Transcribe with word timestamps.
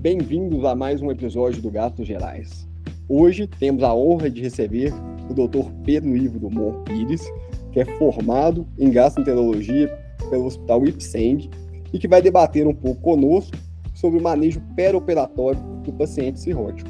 Bem-vindos 0.00 0.64
a 0.64 0.74
mais 0.74 1.02
um 1.02 1.10
episódio 1.10 1.60
do 1.60 1.70
Gastos 1.70 2.06
Gerais. 2.06 2.66
Hoje 3.06 3.46
temos 3.46 3.82
a 3.82 3.92
honra 3.94 4.30
de 4.30 4.40
receber 4.40 4.94
o 5.28 5.34
Dr. 5.34 5.70
Pedro 5.84 6.16
Ivo 6.16 6.38
do 6.38 6.50
Mon 6.50 6.82
Pires, 6.84 7.22
que 7.70 7.80
é 7.80 7.84
formado 7.98 8.66
em 8.78 8.90
gastroenterologia 8.90 9.94
pelo 10.30 10.46
Hospital 10.46 10.86
Ipseng 10.86 11.50
e 11.92 11.98
que 11.98 12.08
vai 12.08 12.22
debater 12.22 12.66
um 12.66 12.74
pouco 12.74 13.02
conosco 13.02 13.54
sobre 13.94 14.18
o 14.18 14.22
manejo 14.22 14.62
perioperatório 14.74 15.60
do 15.82 15.92
paciente 15.92 16.40
cirrótico. 16.40 16.88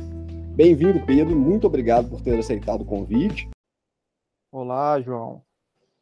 Bem-vindo, 0.54 1.04
Pedro. 1.04 1.34
Muito 1.34 1.66
obrigado 1.66 2.08
por 2.08 2.20
ter 2.20 2.38
aceitado 2.38 2.82
o 2.82 2.86
convite. 2.86 3.50
Olá, 4.52 5.00
João. 5.00 5.42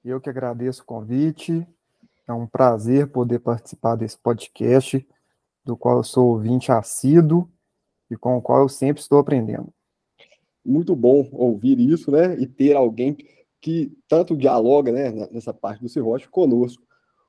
Eu 0.04 0.20
que 0.20 0.28
agradeço 0.28 0.82
o 0.82 0.84
convite. 0.84 1.66
É 2.28 2.34
um 2.34 2.46
prazer 2.46 3.06
poder 3.06 3.38
participar 3.38 3.96
desse 3.96 4.18
podcast, 4.18 5.02
do 5.68 5.76
qual 5.76 5.98
eu 5.98 6.02
sou 6.02 6.28
ouvinte 6.28 6.72
assíduo 6.72 7.46
e 8.10 8.16
com 8.16 8.38
o 8.38 8.40
qual 8.40 8.62
eu 8.62 8.70
sempre 8.70 9.02
estou 9.02 9.18
aprendendo. 9.18 9.68
Muito 10.64 10.96
bom 10.96 11.28
ouvir 11.30 11.78
isso, 11.78 12.10
né? 12.10 12.34
E 12.38 12.46
ter 12.46 12.74
alguém 12.74 13.18
que 13.60 13.92
tanto 14.08 14.34
dialoga, 14.34 14.90
né, 14.90 15.10
nessa 15.30 15.52
parte 15.52 15.82
do 15.82 15.88
cirrótico 15.88 16.32
conosco. 16.32 16.82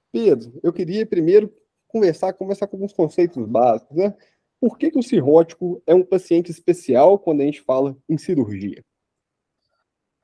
Pedro, 0.10 0.58
eu 0.64 0.72
queria 0.72 1.06
primeiro 1.06 1.54
conversar, 1.86 2.32
conversar 2.32 2.68
com 2.68 2.78
alguns 2.78 2.94
conceitos 2.94 3.46
básicos, 3.46 3.98
né? 3.98 4.16
Por 4.62 4.78
que, 4.78 4.90
que 4.90 5.00
o 5.00 5.04
cirrótico 5.04 5.84
é 5.86 5.94
um 5.94 6.04
paciente 6.04 6.50
especial 6.50 7.20
quando 7.20 7.42
a 7.42 7.46
gente 7.46 7.62
fala 7.62 7.98
em 8.08 8.18
cirurgia? 8.18 8.86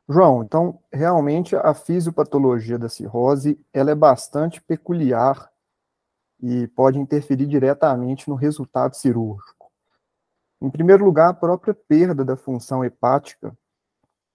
João, 0.07 0.41
então, 0.41 0.79
realmente 0.93 1.53
a 1.53 1.73
fisiopatologia 1.73 2.77
da 2.77 2.87
cirrose, 2.87 3.59
ela 3.73 3.91
é 3.91 3.95
bastante 3.95 4.61
peculiar 4.61 5.51
e 6.47 6.67
pode 6.67 6.99
interferir 6.99 7.47
diretamente 7.47 8.29
no 8.29 8.35
resultado 8.35 8.95
cirúrgico. 8.95 9.71
Em 10.61 10.69
primeiro 10.69 11.03
lugar, 11.03 11.29
a 11.29 11.33
própria 11.33 11.73
perda 11.73 12.23
da 12.23 12.37
função 12.37 12.85
hepática 12.85 13.57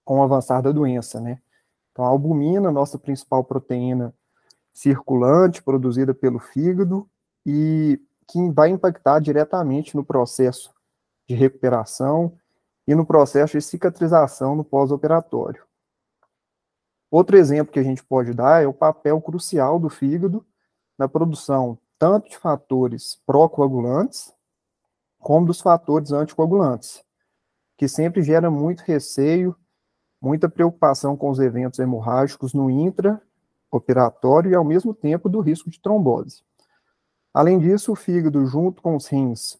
com 0.03 0.19
o 0.19 0.21
avançar 0.21 0.61
da 0.61 0.73
doença, 0.73 1.21
né? 1.21 1.41
Então, 1.89 2.03
a 2.03 2.09
albumina, 2.09 2.69
nossa 2.69 2.99
principal 2.99 3.45
proteína 3.45 4.13
circulante, 4.73 5.63
produzida 5.63 6.13
pelo 6.13 6.37
fígado, 6.37 7.09
e 7.45 7.97
que 8.27 8.51
vai 8.51 8.69
impactar 8.69 9.19
diretamente 9.21 9.95
no 9.95 10.03
processo 10.03 10.73
de 11.29 11.33
recuperação 11.33 12.37
e 12.85 12.93
no 12.93 13.05
processo 13.05 13.57
de 13.57 13.63
cicatrização 13.63 14.53
no 14.53 14.65
pós-operatório. 14.65 15.63
Outro 17.09 17.37
exemplo 17.37 17.71
que 17.71 17.79
a 17.79 17.83
gente 17.83 18.03
pode 18.03 18.33
dar 18.33 18.61
é 18.61 18.67
o 18.67 18.73
papel 18.73 19.21
crucial 19.21 19.79
do 19.79 19.89
fígado 19.89 20.45
na 20.97 21.07
produção 21.07 21.77
tanto 22.01 22.31
de 22.31 22.37
fatores 22.39 23.21
pró-coagulantes 23.27 24.33
como 25.19 25.45
dos 25.45 25.61
fatores 25.61 26.11
anticoagulantes, 26.11 27.03
que 27.77 27.87
sempre 27.87 28.23
gera 28.23 28.49
muito 28.49 28.79
receio, 28.79 29.55
muita 30.19 30.49
preocupação 30.49 31.15
com 31.15 31.29
os 31.29 31.37
eventos 31.37 31.77
hemorrágicos 31.77 32.55
no 32.55 32.71
intra-operatório 32.71 34.49
e, 34.49 34.55
ao 34.55 34.63
mesmo 34.63 34.95
tempo, 34.95 35.29
do 35.29 35.41
risco 35.41 35.69
de 35.69 35.79
trombose. 35.79 36.41
Além 37.31 37.59
disso, 37.59 37.91
o 37.91 37.95
fígado, 37.95 38.47
junto 38.47 38.81
com 38.81 38.95
os 38.95 39.05
rins, 39.05 39.59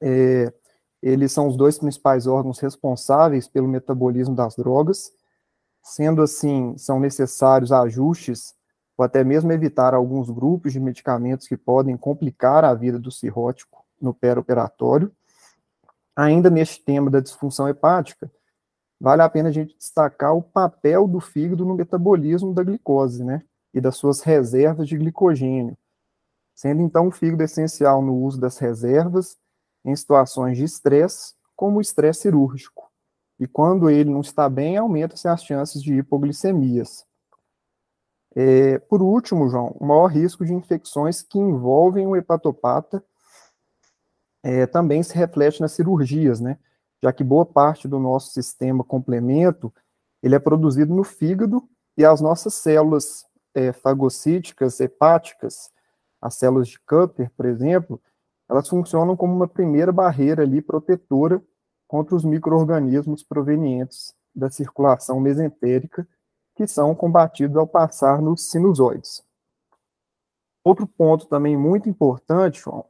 é, 0.00 0.52
eles 1.00 1.30
são 1.30 1.46
os 1.46 1.56
dois 1.56 1.78
principais 1.78 2.26
órgãos 2.26 2.58
responsáveis 2.58 3.46
pelo 3.46 3.68
metabolismo 3.68 4.34
das 4.34 4.56
drogas. 4.56 5.12
Sendo 5.84 6.20
assim, 6.20 6.76
são 6.76 6.98
necessários 6.98 7.70
ajustes 7.70 8.56
ou 8.96 9.04
até 9.04 9.24
mesmo 9.24 9.52
evitar 9.52 9.94
alguns 9.94 10.30
grupos 10.30 10.72
de 10.72 10.80
medicamentos 10.80 11.48
que 11.48 11.56
podem 11.56 11.96
complicar 11.96 12.64
a 12.64 12.74
vida 12.74 12.98
do 12.98 13.10
cirrótico 13.10 13.84
no 14.00 14.10
operatório. 14.10 15.10
Ainda 16.16 16.48
neste 16.48 16.84
tema 16.84 17.10
da 17.10 17.20
disfunção 17.20 17.68
hepática, 17.68 18.30
vale 19.00 19.22
a 19.22 19.28
pena 19.28 19.48
a 19.48 19.52
gente 19.52 19.76
destacar 19.76 20.34
o 20.34 20.42
papel 20.42 21.08
do 21.08 21.20
fígado 21.20 21.64
no 21.64 21.74
metabolismo 21.74 22.54
da 22.54 22.62
glicose, 22.62 23.24
né? 23.24 23.42
E 23.72 23.80
das 23.80 23.96
suas 23.96 24.20
reservas 24.20 24.86
de 24.86 24.96
glicogênio, 24.96 25.76
sendo 26.54 26.80
então 26.80 27.08
o 27.08 27.10
fígado 27.10 27.42
essencial 27.42 28.00
no 28.00 28.14
uso 28.14 28.40
das 28.40 28.58
reservas 28.58 29.36
em 29.84 29.94
situações 29.96 30.56
de 30.56 30.62
estresse, 30.64 31.34
como 31.56 31.78
o 31.78 31.80
estresse 31.80 32.22
cirúrgico. 32.22 32.88
E 33.38 33.48
quando 33.48 33.90
ele 33.90 34.10
não 34.10 34.20
está 34.20 34.48
bem, 34.48 34.76
aumenta-se 34.76 35.26
as 35.26 35.42
chances 35.44 35.82
de 35.82 35.94
hipoglicemias. 35.94 37.04
É, 38.36 38.78
por 38.78 39.00
último, 39.02 39.48
João, 39.48 39.76
o 39.78 39.86
maior 39.86 40.06
risco 40.06 40.44
de 40.44 40.52
infecções 40.52 41.22
que 41.22 41.38
envolvem 41.38 42.06
o 42.06 42.16
hepatopata 42.16 43.04
é, 44.42 44.66
também 44.66 45.02
se 45.02 45.14
reflete 45.14 45.60
nas 45.60 45.72
cirurgias, 45.72 46.40
né? 46.40 46.58
Já 47.02 47.12
que 47.12 47.22
boa 47.22 47.46
parte 47.46 47.86
do 47.86 47.98
nosso 47.98 48.32
sistema 48.32 48.82
complemento 48.82 49.72
ele 50.22 50.34
é 50.34 50.38
produzido 50.38 50.94
no 50.94 51.04
fígado 51.04 51.62
e 51.96 52.04
as 52.04 52.20
nossas 52.20 52.54
células 52.54 53.24
é, 53.54 53.72
fagocíticas 53.72 54.80
hepáticas 54.80 55.70
as 56.24 56.36
células 56.36 56.68
de 56.68 56.80
Kupper, 56.80 57.30
por 57.36 57.44
exemplo, 57.44 58.00
elas 58.48 58.66
funcionam 58.66 59.14
como 59.14 59.34
uma 59.34 59.46
primeira 59.46 59.92
barreira 59.92 60.42
ali 60.42 60.62
protetora 60.62 61.42
contra 61.86 62.16
os 62.16 62.24
micro-organismos 62.24 63.22
provenientes 63.22 64.14
da 64.34 64.50
circulação 64.50 65.20
mesentérica, 65.20 66.08
que 66.54 66.66
são 66.66 66.94
combatidos 66.94 67.56
ao 67.56 67.66
passar 67.66 68.22
nos 68.22 68.50
sinusoides. 68.50 69.24
Outro 70.62 70.86
ponto 70.86 71.26
também 71.26 71.56
muito 71.56 71.88
importante, 71.88 72.60
João, 72.60 72.86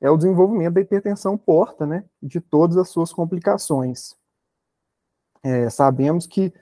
é 0.00 0.10
o 0.10 0.16
desenvolvimento 0.16 0.74
da 0.74 0.80
hipertensão 0.80 1.38
porta, 1.38 1.86
né, 1.86 2.04
de 2.22 2.40
todas 2.40 2.76
as 2.76 2.88
suas 2.88 3.12
complicações. 3.12 4.16
É, 5.42 5.70
sabemos 5.70 6.26
que 6.26 6.52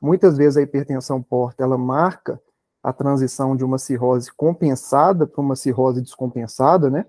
muitas 0.00 0.36
vezes 0.36 0.56
a 0.56 0.62
hipertensão 0.62 1.22
porta, 1.22 1.62
ela 1.62 1.76
marca 1.76 2.40
a 2.82 2.92
transição 2.92 3.54
de 3.54 3.62
uma 3.62 3.78
cirrose 3.78 4.32
compensada 4.32 5.26
para 5.26 5.40
uma 5.40 5.54
cirrose 5.54 6.00
descompensada, 6.00 6.88
né, 6.88 7.04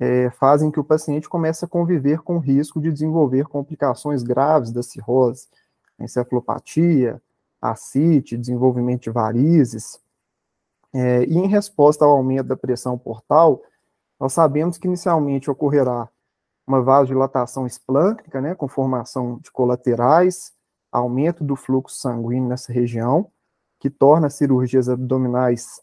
é, 0.00 0.30
fazem 0.30 0.70
que 0.70 0.80
o 0.80 0.84
paciente 0.84 1.28
comece 1.28 1.64
a 1.64 1.68
conviver 1.68 2.22
com 2.22 2.36
o 2.36 2.40
risco 2.40 2.80
de 2.80 2.90
desenvolver 2.90 3.46
complicações 3.46 4.22
graves 4.22 4.72
da 4.72 4.82
cirrose, 4.82 5.46
encefalopatia, 6.00 7.22
ascite, 7.62 8.36
desenvolvimento 8.36 9.04
de 9.04 9.10
varizes. 9.10 10.00
É, 10.92 11.24
e 11.24 11.38
em 11.38 11.46
resposta 11.46 12.04
ao 12.04 12.10
aumento 12.10 12.48
da 12.48 12.56
pressão 12.56 12.98
portal, 12.98 13.62
nós 14.18 14.32
sabemos 14.32 14.76
que 14.76 14.88
inicialmente 14.88 15.50
ocorrerá 15.50 16.08
uma 16.66 16.82
vasodilatação 16.82 17.66
esplâncnica, 17.66 18.40
né, 18.40 18.54
com 18.54 18.68
formação 18.68 19.38
de 19.38 19.50
colaterais, 19.50 20.52
aumento 20.90 21.42
do 21.42 21.56
fluxo 21.56 21.96
sanguíneo 21.96 22.48
nessa 22.48 22.72
região, 22.72 23.30
que 23.80 23.88
torna 23.88 24.26
as 24.26 24.34
cirurgias 24.34 24.88
abdominais 24.88 25.80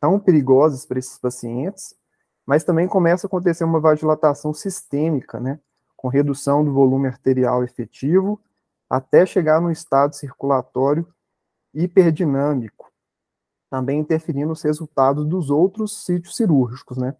tão 0.00 0.18
perigosas 0.18 0.86
para 0.86 0.98
esses 0.98 1.18
pacientes, 1.18 1.94
mas 2.46 2.64
também 2.64 2.88
começa 2.88 3.26
a 3.26 3.28
acontecer 3.28 3.64
uma 3.64 3.80
vasodilatação 3.80 4.54
sistêmica, 4.54 5.38
né, 5.38 5.58
com 5.96 6.08
redução 6.08 6.64
do 6.64 6.72
volume 6.72 7.08
arterial 7.08 7.62
efetivo, 7.62 8.40
até 8.88 9.24
chegar 9.26 9.60
no 9.60 9.70
estado 9.70 10.14
circulatório 10.14 11.06
hiperdinâmico, 11.74 12.90
também 13.70 14.00
interferindo 14.00 14.48
nos 14.48 14.62
resultados 14.62 15.26
dos 15.26 15.50
outros 15.50 16.04
sítios 16.04 16.36
cirúrgicos, 16.36 16.98
né. 16.98 17.14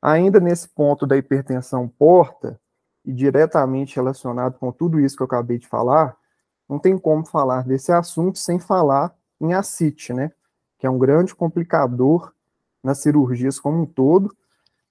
Ainda 0.00 0.38
nesse 0.38 0.68
ponto 0.68 1.06
da 1.06 1.16
hipertensão 1.16 1.88
porta, 1.88 2.60
e 3.08 3.12
diretamente 3.12 3.96
relacionado 3.96 4.58
com 4.58 4.70
tudo 4.70 5.00
isso 5.00 5.16
que 5.16 5.22
eu 5.22 5.26
acabei 5.26 5.58
de 5.58 5.66
falar, 5.66 6.14
não 6.68 6.78
tem 6.78 6.98
como 6.98 7.24
falar 7.24 7.64
desse 7.64 7.90
assunto 7.90 8.38
sem 8.38 8.58
falar 8.58 9.16
em 9.40 9.54
ascite, 9.54 10.12
né? 10.12 10.30
Que 10.78 10.86
é 10.86 10.90
um 10.90 10.98
grande 10.98 11.34
complicador 11.34 12.32
nas 12.82 12.98
cirurgias 12.98 13.58
como 13.58 13.80
um 13.80 13.86
todo, 13.86 14.36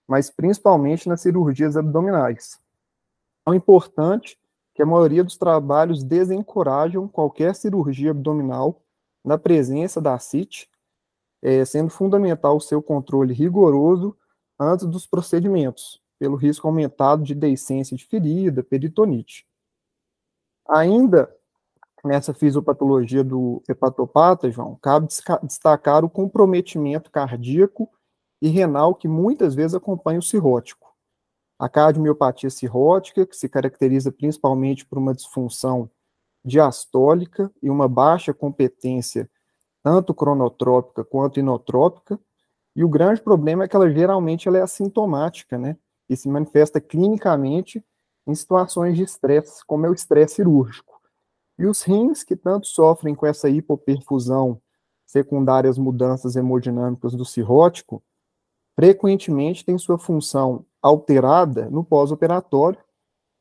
mas 0.07 0.31
principalmente 0.31 1.07
nas 1.07 1.21
cirurgias 1.21 1.77
abdominais. 1.77 2.59
É 3.47 3.53
importante 3.53 4.35
que 4.77 4.83
a 4.83 4.85
maioria 4.85 5.23
dos 5.23 5.35
trabalhos 5.35 6.03
desencorajam 6.03 7.07
qualquer 7.07 7.55
cirurgia 7.55 8.11
abdominal 8.11 8.79
na 9.25 9.35
presença 9.35 9.99
da 9.99 10.13
ascite, 10.13 10.69
é, 11.41 11.65
sendo 11.65 11.89
fundamental 11.89 12.55
o 12.55 12.61
seu 12.61 12.79
controle 12.79 13.33
rigoroso 13.33 14.15
antes 14.59 14.85
dos 14.85 15.07
procedimentos, 15.07 15.99
pelo 16.19 16.35
risco 16.35 16.67
aumentado 16.67 17.23
de 17.23 17.33
deiscência 17.33 17.97
de 17.97 18.05
ferida, 18.05 18.61
peritonite. 18.63 19.47
Ainda 20.69 21.35
nessa 22.03 22.31
fisiopatologia 22.31 23.23
do 23.23 23.63
hepatopata, 23.67 24.51
João, 24.51 24.75
cabe 24.75 25.07
destacar 25.41 26.05
o 26.05 26.09
comprometimento 26.09 27.09
cardíaco 27.09 27.89
e 28.39 28.47
renal 28.47 28.93
que 28.93 29.07
muitas 29.07 29.55
vezes 29.55 29.73
acompanha 29.73 30.19
o 30.19 30.23
cirrótico. 30.23 30.86
A 31.59 31.67
cardiomiopatia 31.67 32.49
cirrótica, 32.49 33.25
que 33.25 33.35
se 33.35 33.49
caracteriza 33.49 34.11
principalmente 34.11 34.85
por 34.85 34.97
uma 34.97 35.13
disfunção 35.13 35.89
diastólica 36.45 37.51
e 37.61 37.69
uma 37.69 37.87
baixa 37.87 38.33
competência 38.33 39.29
tanto 39.83 40.13
cronotrópica 40.13 41.03
quanto 41.03 41.39
inotrópica, 41.39 42.19
e 42.75 42.83
o 42.83 42.89
grande 42.89 43.21
problema 43.21 43.63
é 43.63 43.67
que 43.67 43.75
ela 43.75 43.89
geralmente 43.89 44.47
ela 44.47 44.57
é 44.57 44.61
assintomática, 44.61 45.57
né? 45.57 45.77
e 46.09 46.15
se 46.15 46.29
manifesta 46.29 46.79
clinicamente 46.79 47.83
em 48.25 48.35
situações 48.35 48.95
de 48.95 49.03
estresse, 49.03 49.65
como 49.65 49.85
é 49.85 49.89
o 49.89 49.93
estresse 49.93 50.35
cirúrgico. 50.35 50.99
E 51.57 51.65
os 51.65 51.81
rins, 51.81 52.23
que 52.23 52.35
tanto 52.35 52.67
sofrem 52.67 53.15
com 53.15 53.25
essa 53.25 53.49
hipoperfusão 53.49 54.61
secundária 55.05 55.69
às 55.69 55.77
mudanças 55.77 56.35
hemodinâmicas 56.35 57.13
do 57.13 57.25
cirrótico, 57.25 58.03
frequentemente 58.77 59.65
têm 59.65 59.75
sua 59.77 59.97
função 59.97 60.63
alterada 60.79 61.67
no 61.69 61.83
pós-operatório, 61.83 62.79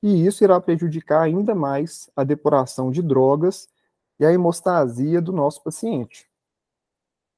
e 0.02 0.26
isso 0.26 0.42
irá 0.42 0.58
prejudicar 0.58 1.22
ainda 1.22 1.54
mais 1.54 2.10
a 2.16 2.24
depuração 2.24 2.90
de 2.90 3.02
drogas 3.02 3.68
e 4.18 4.24
a 4.24 4.32
hemostasia 4.32 5.20
do 5.20 5.32
nosso 5.32 5.62
paciente. 5.62 6.26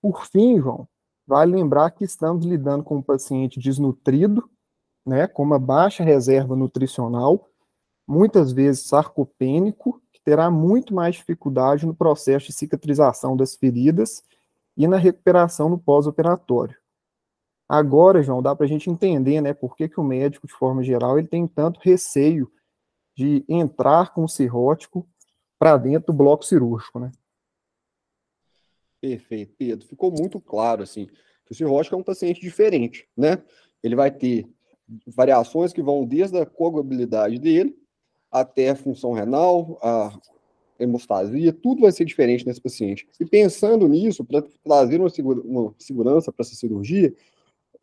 Por 0.00 0.26
fim, 0.26 0.60
João, 0.60 0.86
vale 1.26 1.56
lembrar 1.56 1.90
que 1.90 2.04
estamos 2.04 2.46
lidando 2.46 2.84
com 2.84 2.98
um 2.98 3.02
paciente 3.02 3.58
desnutrido, 3.58 4.48
né, 5.04 5.26
com 5.26 5.42
uma 5.42 5.58
baixa 5.58 6.04
reserva 6.04 6.54
nutricional, 6.54 7.48
muitas 8.06 8.52
vezes 8.52 8.86
sarcopênico, 8.86 10.00
que 10.12 10.20
terá 10.22 10.50
muito 10.50 10.94
mais 10.94 11.16
dificuldade 11.16 11.84
no 11.84 11.94
processo 11.94 12.46
de 12.46 12.52
cicatrização 12.52 13.36
das 13.36 13.56
feridas 13.56 14.22
e 14.76 14.86
na 14.86 14.98
recuperação 14.98 15.68
no 15.68 15.78
pós-operatório. 15.78 16.77
Agora, 17.68 18.22
João, 18.22 18.40
dá 18.40 18.56
para 18.56 18.64
a 18.64 18.68
gente 18.68 18.88
entender, 18.88 19.40
né, 19.42 19.52
por 19.52 19.76
que, 19.76 19.88
que 19.88 20.00
o 20.00 20.04
médico, 20.04 20.46
de 20.46 20.54
forma 20.54 20.82
geral, 20.82 21.18
ele 21.18 21.28
tem 21.28 21.46
tanto 21.46 21.80
receio 21.82 22.50
de 23.14 23.44
entrar 23.48 24.14
com 24.14 24.24
o 24.24 24.28
cirrótico 24.28 25.06
para 25.58 25.76
dentro 25.76 26.12
do 26.12 26.16
bloco 26.16 26.44
cirúrgico, 26.44 26.98
né? 26.98 27.10
Perfeito, 29.00 29.54
Pedro. 29.58 29.86
Ficou 29.86 30.10
muito 30.10 30.40
claro, 30.40 30.82
assim, 30.82 31.06
que 31.44 31.52
o 31.52 31.54
cirrótico 31.54 31.94
é 31.94 31.98
um 31.98 32.02
paciente 32.02 32.40
diferente, 32.40 33.06
né? 33.16 33.42
Ele 33.82 33.94
vai 33.94 34.10
ter 34.10 34.48
variações 35.06 35.72
que 35.72 35.82
vão 35.82 36.06
desde 36.06 36.38
a 36.38 36.46
coagulabilidade 36.46 37.38
dele 37.38 37.76
até 38.30 38.70
a 38.70 38.76
função 38.76 39.12
renal, 39.12 39.78
a 39.82 40.18
hemostasia, 40.78 41.52
tudo 41.52 41.82
vai 41.82 41.92
ser 41.92 42.04
diferente 42.04 42.46
nesse 42.46 42.60
paciente. 42.60 43.06
E 43.18 43.26
pensando 43.26 43.88
nisso, 43.88 44.24
para 44.24 44.42
trazer 44.62 45.00
uma, 45.00 45.10
uma 45.44 45.74
segurança 45.78 46.32
para 46.32 46.44
essa 46.44 46.54
cirurgia, 46.54 47.12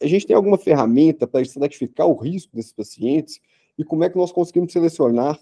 a 0.01 0.07
gente 0.07 0.27
tem 0.27 0.35
alguma 0.35 0.57
ferramenta 0.57 1.27
para 1.27 1.41
estratificar 1.41 2.07
o 2.07 2.15
risco 2.15 2.55
desses 2.55 2.73
pacientes 2.73 3.39
e 3.77 3.83
como 3.83 4.03
é 4.03 4.09
que 4.09 4.17
nós 4.17 4.31
conseguimos 4.31 4.71
selecionar 4.71 5.35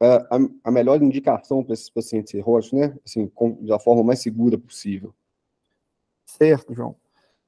uh, 0.00 0.26
a, 0.30 0.38
a, 0.64 0.70
melhor 0.70 1.02
indicação 1.02 1.62
para 1.62 1.74
esses 1.74 1.90
pacientes 1.90 2.30
cirróticos, 2.30 2.78
né? 2.78 2.96
Assim, 3.04 3.26
com, 3.28 3.64
da 3.64 3.78
forma 3.78 4.02
mais 4.02 4.20
segura 4.20 4.58
possível. 4.58 5.14
Certo, 6.26 6.74
João. 6.74 6.96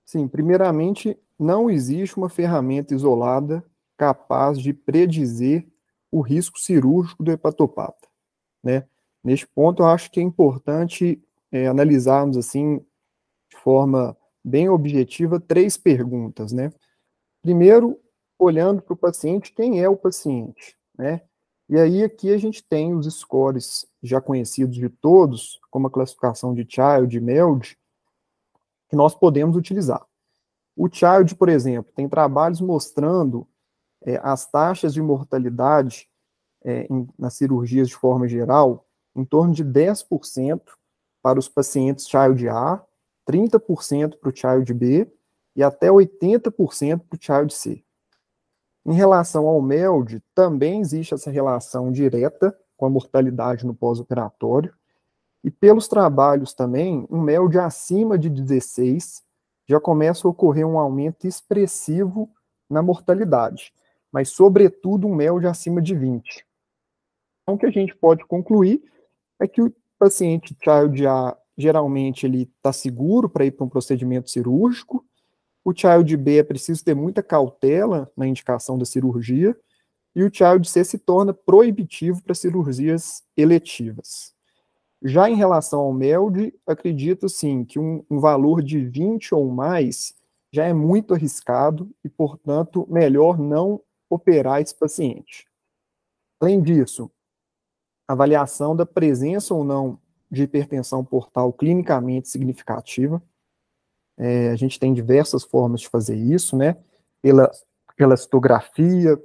Sim, 0.04 0.26
primeiramente, 0.28 1.18
não 1.38 1.70
existe 1.70 2.16
uma 2.16 2.28
ferramenta 2.28 2.94
isolada 2.94 3.64
capaz 3.96 4.58
de 4.58 4.72
predizer 4.72 5.66
o 6.10 6.20
risco 6.20 6.58
cirúrgico 6.58 7.22
do 7.22 7.32
hepatopata, 7.32 8.08
né? 8.62 8.86
Neste 9.24 9.46
ponto, 9.46 9.82
eu 9.82 9.86
acho 9.86 10.10
que 10.10 10.18
é 10.18 10.22
importante 10.22 11.22
é, 11.50 11.68
analisarmos, 11.68 12.36
assim, 12.36 12.78
de 13.48 13.56
forma 13.56 14.16
bem 14.44 14.68
objetiva, 14.68 15.40
três 15.40 15.76
perguntas, 15.76 16.52
né? 16.52 16.72
Primeiro, 17.40 17.98
olhando 18.38 18.82
para 18.82 18.94
o 18.94 18.96
paciente, 18.96 19.52
quem 19.52 19.80
é 19.80 19.88
o 19.88 19.96
paciente, 19.96 20.76
né? 20.96 21.22
E 21.68 21.78
aí 21.78 22.02
aqui 22.04 22.32
a 22.32 22.36
gente 22.36 22.62
tem 22.62 22.94
os 22.94 23.06
scores 23.14 23.86
já 24.02 24.20
conhecidos 24.20 24.76
de 24.76 24.88
todos, 24.88 25.60
como 25.70 25.86
a 25.86 25.90
classificação 25.90 26.52
de 26.52 26.66
Child 26.68 27.16
e 27.16 27.20
MELD, 27.20 27.78
que 28.88 28.96
nós 28.96 29.14
podemos 29.14 29.56
utilizar. 29.56 30.04
O 30.76 30.88
Child, 30.88 31.34
por 31.36 31.48
exemplo, 31.48 31.92
tem 31.94 32.08
trabalhos 32.08 32.60
mostrando 32.60 33.46
é, 34.02 34.20
as 34.22 34.46
taxas 34.50 34.92
de 34.92 35.00
mortalidade 35.00 36.08
é, 36.64 36.86
em, 36.90 37.08
nas 37.18 37.34
cirurgias 37.34 37.88
de 37.88 37.96
forma 37.96 38.28
geral 38.28 38.86
em 39.14 39.24
torno 39.24 39.52
de 39.52 39.64
10% 39.64 40.60
para 41.22 41.38
os 41.38 41.48
pacientes 41.48 42.08
Child 42.08 42.48
A, 42.48 42.84
30% 43.28 44.18
para 44.18 44.30
o 44.30 44.34
Child 44.34 44.74
B 44.74 45.10
e 45.54 45.62
até 45.62 45.88
80% 45.88 47.00
para 47.08 47.16
o 47.16 47.20
Child 47.20 47.54
C. 47.54 47.84
Em 48.84 48.94
relação 48.94 49.46
ao 49.46 49.62
MELD, 49.62 50.22
também 50.34 50.80
existe 50.80 51.14
essa 51.14 51.30
relação 51.30 51.92
direta 51.92 52.56
com 52.76 52.86
a 52.86 52.90
mortalidade 52.90 53.64
no 53.64 53.74
pós-operatório, 53.74 54.74
e 55.44 55.50
pelos 55.50 55.88
trabalhos 55.88 56.52
também, 56.52 57.06
um 57.10 57.20
MELD 57.20 57.58
acima 57.58 58.18
de 58.18 58.28
16 58.28 59.22
já 59.68 59.80
começa 59.80 60.26
a 60.26 60.30
ocorrer 60.30 60.66
um 60.66 60.78
aumento 60.78 61.26
expressivo 61.26 62.28
na 62.68 62.82
mortalidade, 62.82 63.72
mas 64.10 64.30
sobretudo 64.30 65.06
um 65.06 65.14
MELD 65.14 65.46
acima 65.46 65.80
de 65.80 65.94
20. 65.94 66.46
Então, 67.42 67.54
o 67.54 67.58
que 67.58 67.66
a 67.66 67.70
gente 67.70 67.94
pode 67.94 68.24
concluir 68.24 68.82
é 69.40 69.48
que 69.48 69.60
o 69.60 69.72
paciente 69.98 70.56
Child 70.62 71.06
A, 71.06 71.36
geralmente, 71.62 72.26
ele 72.26 72.50
está 72.56 72.72
seguro 72.72 73.28
para 73.28 73.46
ir 73.46 73.52
para 73.52 73.64
um 73.64 73.68
procedimento 73.68 74.30
cirúrgico, 74.30 75.04
o 75.64 75.72
Child 75.74 76.16
B 76.16 76.38
é 76.38 76.42
preciso 76.42 76.84
ter 76.84 76.94
muita 76.94 77.22
cautela 77.22 78.10
na 78.16 78.26
indicação 78.26 78.76
da 78.76 78.84
cirurgia, 78.84 79.56
e 80.14 80.24
o 80.24 80.30
Child 80.32 80.68
C 80.68 80.84
se 80.84 80.98
torna 80.98 81.32
proibitivo 81.32 82.22
para 82.22 82.34
cirurgias 82.34 83.22
eletivas. 83.36 84.34
Já 85.02 85.30
em 85.30 85.34
relação 85.34 85.80
ao 85.80 85.92
MELD, 85.92 86.54
acredito 86.66 87.28
sim 87.28 87.64
que 87.64 87.78
um, 87.78 88.04
um, 88.10 88.20
valor 88.20 88.62
de 88.62 88.84
20 88.84 89.34
ou 89.34 89.50
mais 89.50 90.14
já 90.52 90.64
é 90.66 90.72
muito 90.72 91.14
arriscado 91.14 91.90
e, 92.04 92.08
portanto, 92.08 92.86
melhor 92.90 93.38
não 93.38 93.80
operar 94.10 94.60
esse 94.60 94.74
paciente. 94.74 95.46
Além 96.38 96.60
disso, 96.60 97.10
avaliação 98.06 98.76
da 98.76 98.84
presença 98.84 99.54
ou 99.54 99.64
não 99.64 99.98
de 100.32 100.44
hipertensão 100.44 101.04
portal 101.04 101.52
clinicamente 101.52 102.30
significativa. 102.30 103.22
É, 104.16 104.48
a 104.48 104.56
gente 104.56 104.80
tem 104.80 104.94
diversas 104.94 105.44
formas 105.44 105.82
de 105.82 105.88
fazer 105.90 106.16
isso, 106.16 106.56
né? 106.56 106.78
Pela, 107.20 107.50
pela 107.94 108.16
citografia, 108.16 109.20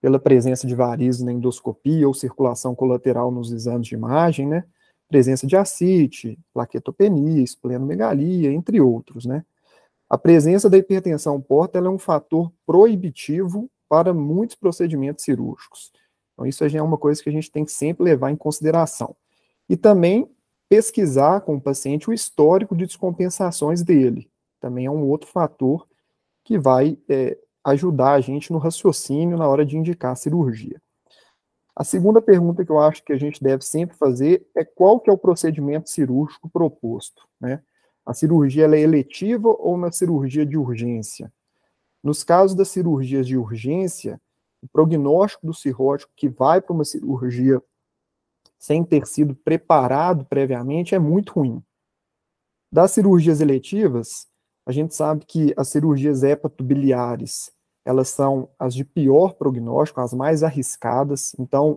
pela 0.00 0.20
presença 0.20 0.64
de 0.64 0.74
varizes 0.74 1.20
na 1.20 1.32
endoscopia 1.32 2.06
ou 2.06 2.14
circulação 2.14 2.76
colateral 2.76 3.32
nos 3.32 3.50
exames 3.50 3.88
de 3.88 3.94
imagem, 3.96 4.46
né? 4.46 4.64
Presença 5.08 5.48
de 5.48 5.56
ascite, 5.56 6.38
plaquetopenia, 6.54 7.42
esplenomegalia, 7.42 8.52
entre 8.52 8.80
outros, 8.80 9.26
né? 9.26 9.44
A 10.08 10.16
presença 10.16 10.70
da 10.70 10.78
hipertensão 10.78 11.40
porta 11.40 11.78
é 11.78 11.82
um 11.82 11.98
fator 11.98 12.52
proibitivo 12.64 13.68
para 13.88 14.14
muitos 14.14 14.54
procedimentos 14.54 15.24
cirúrgicos. 15.24 15.90
Então, 16.32 16.46
isso 16.46 16.68
já 16.68 16.78
é 16.78 16.82
uma 16.82 16.98
coisa 16.98 17.20
que 17.20 17.28
a 17.28 17.32
gente 17.32 17.50
tem 17.50 17.64
que 17.64 17.72
sempre 17.72 18.04
levar 18.04 18.30
em 18.30 18.36
consideração. 18.36 19.16
E 19.68 19.76
também 19.76 20.30
pesquisar 20.72 21.42
com 21.42 21.56
o 21.56 21.60
paciente 21.60 22.08
o 22.08 22.14
histórico 22.14 22.74
de 22.74 22.86
descompensações 22.86 23.82
dele 23.82 24.32
também 24.58 24.86
é 24.86 24.90
um 24.90 25.06
outro 25.06 25.28
fator 25.28 25.86
que 26.42 26.58
vai 26.58 26.96
é, 27.10 27.36
ajudar 27.62 28.12
a 28.12 28.20
gente 28.22 28.50
no 28.50 28.56
raciocínio 28.56 29.36
na 29.36 29.46
hora 29.46 29.66
de 29.66 29.76
indicar 29.76 30.12
a 30.12 30.16
cirurgia. 30.16 30.80
A 31.76 31.84
segunda 31.84 32.22
pergunta 32.22 32.64
que 32.64 32.72
eu 32.72 32.78
acho 32.78 33.04
que 33.04 33.12
a 33.12 33.18
gente 33.18 33.42
deve 33.42 33.62
sempre 33.66 33.94
fazer 33.98 34.46
é 34.56 34.64
qual 34.64 34.98
que 34.98 35.10
é 35.10 35.12
o 35.12 35.18
procedimento 35.18 35.90
cirúrgico 35.90 36.48
proposto, 36.48 37.28
né? 37.38 37.60
A 38.06 38.14
cirurgia 38.14 38.64
é 38.64 38.80
eletiva 38.80 39.48
ou 39.50 39.76
na 39.76 39.92
cirurgia 39.92 40.46
de 40.46 40.56
urgência? 40.56 41.30
Nos 42.02 42.24
casos 42.24 42.56
das 42.56 42.68
cirurgias 42.68 43.26
de 43.26 43.36
urgência, 43.36 44.18
o 44.62 44.68
prognóstico 44.68 45.46
do 45.46 45.52
cirrótico 45.52 46.12
que 46.16 46.30
vai 46.30 46.62
para 46.62 46.72
uma 46.72 46.84
cirurgia 46.84 47.62
sem 48.62 48.84
ter 48.84 49.08
sido 49.08 49.34
preparado 49.34 50.24
previamente 50.24 50.94
é 50.94 50.98
muito 51.00 51.32
ruim. 51.32 51.60
Das 52.70 52.92
cirurgias 52.92 53.40
eletivas, 53.40 54.28
a 54.64 54.70
gente 54.70 54.94
sabe 54.94 55.24
que 55.26 55.52
as 55.56 55.66
cirurgias 55.66 56.22
hepatobiliares, 56.22 57.50
elas 57.84 58.08
são 58.10 58.48
as 58.56 58.72
de 58.72 58.84
pior 58.84 59.34
prognóstico, 59.34 60.00
as 60.00 60.14
mais 60.14 60.44
arriscadas. 60.44 61.34
Então, 61.40 61.76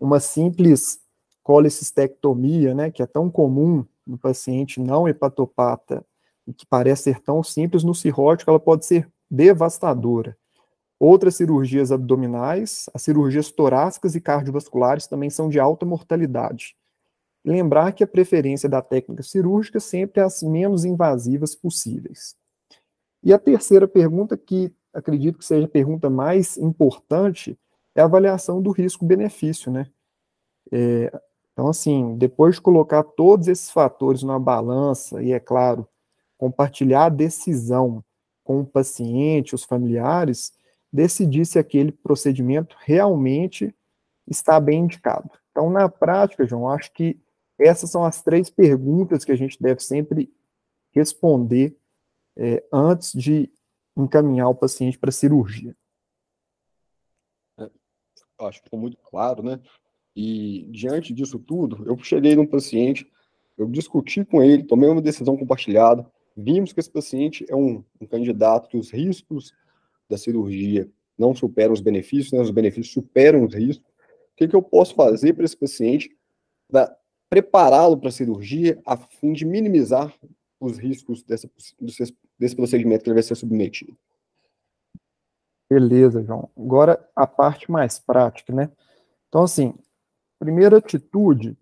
uma 0.00 0.20
simples 0.20 1.00
colecistectomia, 1.42 2.74
né, 2.74 2.90
que 2.90 3.02
é 3.02 3.06
tão 3.06 3.30
comum 3.30 3.84
no 4.06 4.16
paciente 4.16 4.80
não 4.80 5.06
hepatopata 5.06 6.02
e 6.46 6.54
que 6.54 6.64
parece 6.64 7.02
ser 7.02 7.20
tão 7.20 7.42
simples, 7.42 7.84
no 7.84 7.94
cirrótico 7.94 8.50
ela 8.50 8.58
pode 8.58 8.86
ser 8.86 9.06
devastadora. 9.30 10.34
Outras 11.04 11.34
cirurgias 11.34 11.90
abdominais, 11.90 12.88
as 12.94 13.02
cirurgias 13.02 13.50
torácicas 13.50 14.14
e 14.14 14.20
cardiovasculares 14.20 15.08
também 15.08 15.30
são 15.30 15.48
de 15.48 15.58
alta 15.58 15.84
mortalidade. 15.84 16.76
Lembrar 17.44 17.90
que 17.90 18.04
a 18.04 18.06
preferência 18.06 18.68
da 18.68 18.80
técnica 18.80 19.24
cirúrgica 19.24 19.80
sempre 19.80 20.20
é 20.20 20.24
as 20.24 20.44
menos 20.44 20.84
invasivas 20.84 21.56
possíveis. 21.56 22.36
E 23.20 23.32
a 23.32 23.38
terceira 23.40 23.88
pergunta, 23.88 24.36
que 24.36 24.72
acredito 24.94 25.38
que 25.38 25.44
seja 25.44 25.66
a 25.66 25.68
pergunta 25.68 26.08
mais 26.08 26.56
importante, 26.56 27.58
é 27.96 28.00
a 28.00 28.04
avaliação 28.04 28.62
do 28.62 28.70
risco-benefício, 28.70 29.72
né? 29.72 29.90
É, 30.70 31.12
então, 31.52 31.66
assim, 31.66 32.16
depois 32.16 32.54
de 32.54 32.60
colocar 32.60 33.02
todos 33.02 33.48
esses 33.48 33.72
fatores 33.72 34.22
numa 34.22 34.38
balança, 34.38 35.20
e 35.20 35.32
é 35.32 35.40
claro, 35.40 35.84
compartilhar 36.38 37.06
a 37.06 37.08
decisão 37.08 38.04
com 38.44 38.60
o 38.60 38.64
paciente, 38.64 39.52
os 39.52 39.64
familiares, 39.64 40.52
decidir 40.92 41.46
se 41.46 41.58
aquele 41.58 41.90
procedimento 41.90 42.76
realmente 42.80 43.74
está 44.28 44.60
bem 44.60 44.80
indicado. 44.80 45.30
Então, 45.50 45.70
na 45.70 45.88
prática, 45.88 46.46
João, 46.46 46.68
acho 46.68 46.92
que 46.92 47.18
essas 47.58 47.90
são 47.90 48.04
as 48.04 48.22
três 48.22 48.50
perguntas 48.50 49.24
que 49.24 49.32
a 49.32 49.36
gente 49.36 49.60
deve 49.60 49.80
sempre 49.80 50.32
responder 50.92 51.76
é, 52.36 52.62
antes 52.72 53.12
de 53.12 53.50
encaminhar 53.96 54.48
o 54.48 54.54
paciente 54.54 54.98
para 54.98 55.10
cirurgia. 55.10 55.76
É, 57.58 57.70
acho 58.40 58.58
que 58.58 58.64
ficou 58.64 58.78
muito 58.78 58.96
claro, 58.98 59.42
né? 59.42 59.60
E 60.14 60.66
diante 60.70 61.12
disso 61.12 61.38
tudo, 61.38 61.84
eu 61.86 61.96
cheguei 61.98 62.36
num 62.36 62.46
paciente, 62.46 63.10
eu 63.56 63.66
discuti 63.66 64.24
com 64.24 64.42
ele, 64.42 64.64
tomei 64.64 64.88
uma 64.88 65.00
decisão 65.00 65.36
compartilhada, 65.36 66.10
vimos 66.36 66.72
que 66.72 66.80
esse 66.80 66.90
paciente 66.90 67.46
é 67.48 67.56
um, 67.56 67.82
um 68.00 68.06
candidato 68.06 68.68
que 68.68 68.76
os 68.76 68.90
riscos 68.90 69.54
da 70.08 70.16
cirurgia 70.16 70.90
não 71.18 71.34
superam 71.34 71.72
os 71.72 71.80
benefícios, 71.80 72.32
né? 72.32 72.40
os 72.40 72.50
benefícios 72.50 72.92
superam 72.92 73.44
os 73.44 73.54
riscos. 73.54 73.86
O 73.86 74.36
que, 74.36 74.48
que 74.48 74.56
eu 74.56 74.62
posso 74.62 74.94
fazer 74.94 75.34
para 75.34 75.44
esse 75.44 75.56
paciente 75.56 76.16
para 76.70 76.96
prepará-lo 77.28 77.96
para 77.96 78.08
a 78.08 78.12
cirurgia 78.12 78.80
a 78.86 78.96
fim 78.96 79.32
de 79.32 79.44
minimizar 79.44 80.12
os 80.60 80.78
riscos 80.78 81.22
dessa, 81.22 81.50
desse 82.38 82.56
procedimento 82.56 83.02
que 83.02 83.10
ele 83.10 83.14
vai 83.14 83.22
ser 83.22 83.34
submetido? 83.34 83.96
Beleza, 85.70 86.22
João. 86.22 86.50
Agora 86.56 87.08
a 87.16 87.26
parte 87.26 87.70
mais 87.70 87.98
prática, 87.98 88.52
né? 88.52 88.70
Então, 89.28 89.42
assim, 89.42 89.74
primeira 90.38 90.76
atitude, 90.76 91.56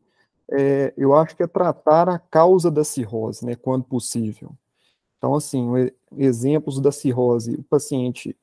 é, 0.51 0.93
eu 0.97 1.15
acho 1.15 1.37
que 1.37 1.43
é 1.43 1.47
tratar 1.47 2.09
a 2.09 2.19
causa 2.19 2.71
da 2.71 2.83
cirrose, 2.83 3.47
né, 3.47 3.55
quando 3.55 3.85
possível. 3.85 4.53
Então, 5.21 5.35
assim, 5.35 5.67
exemplos 6.17 6.81
da 6.81 6.91
cirrose, 6.91 7.55
o 7.55 7.63
paciente 7.65 8.35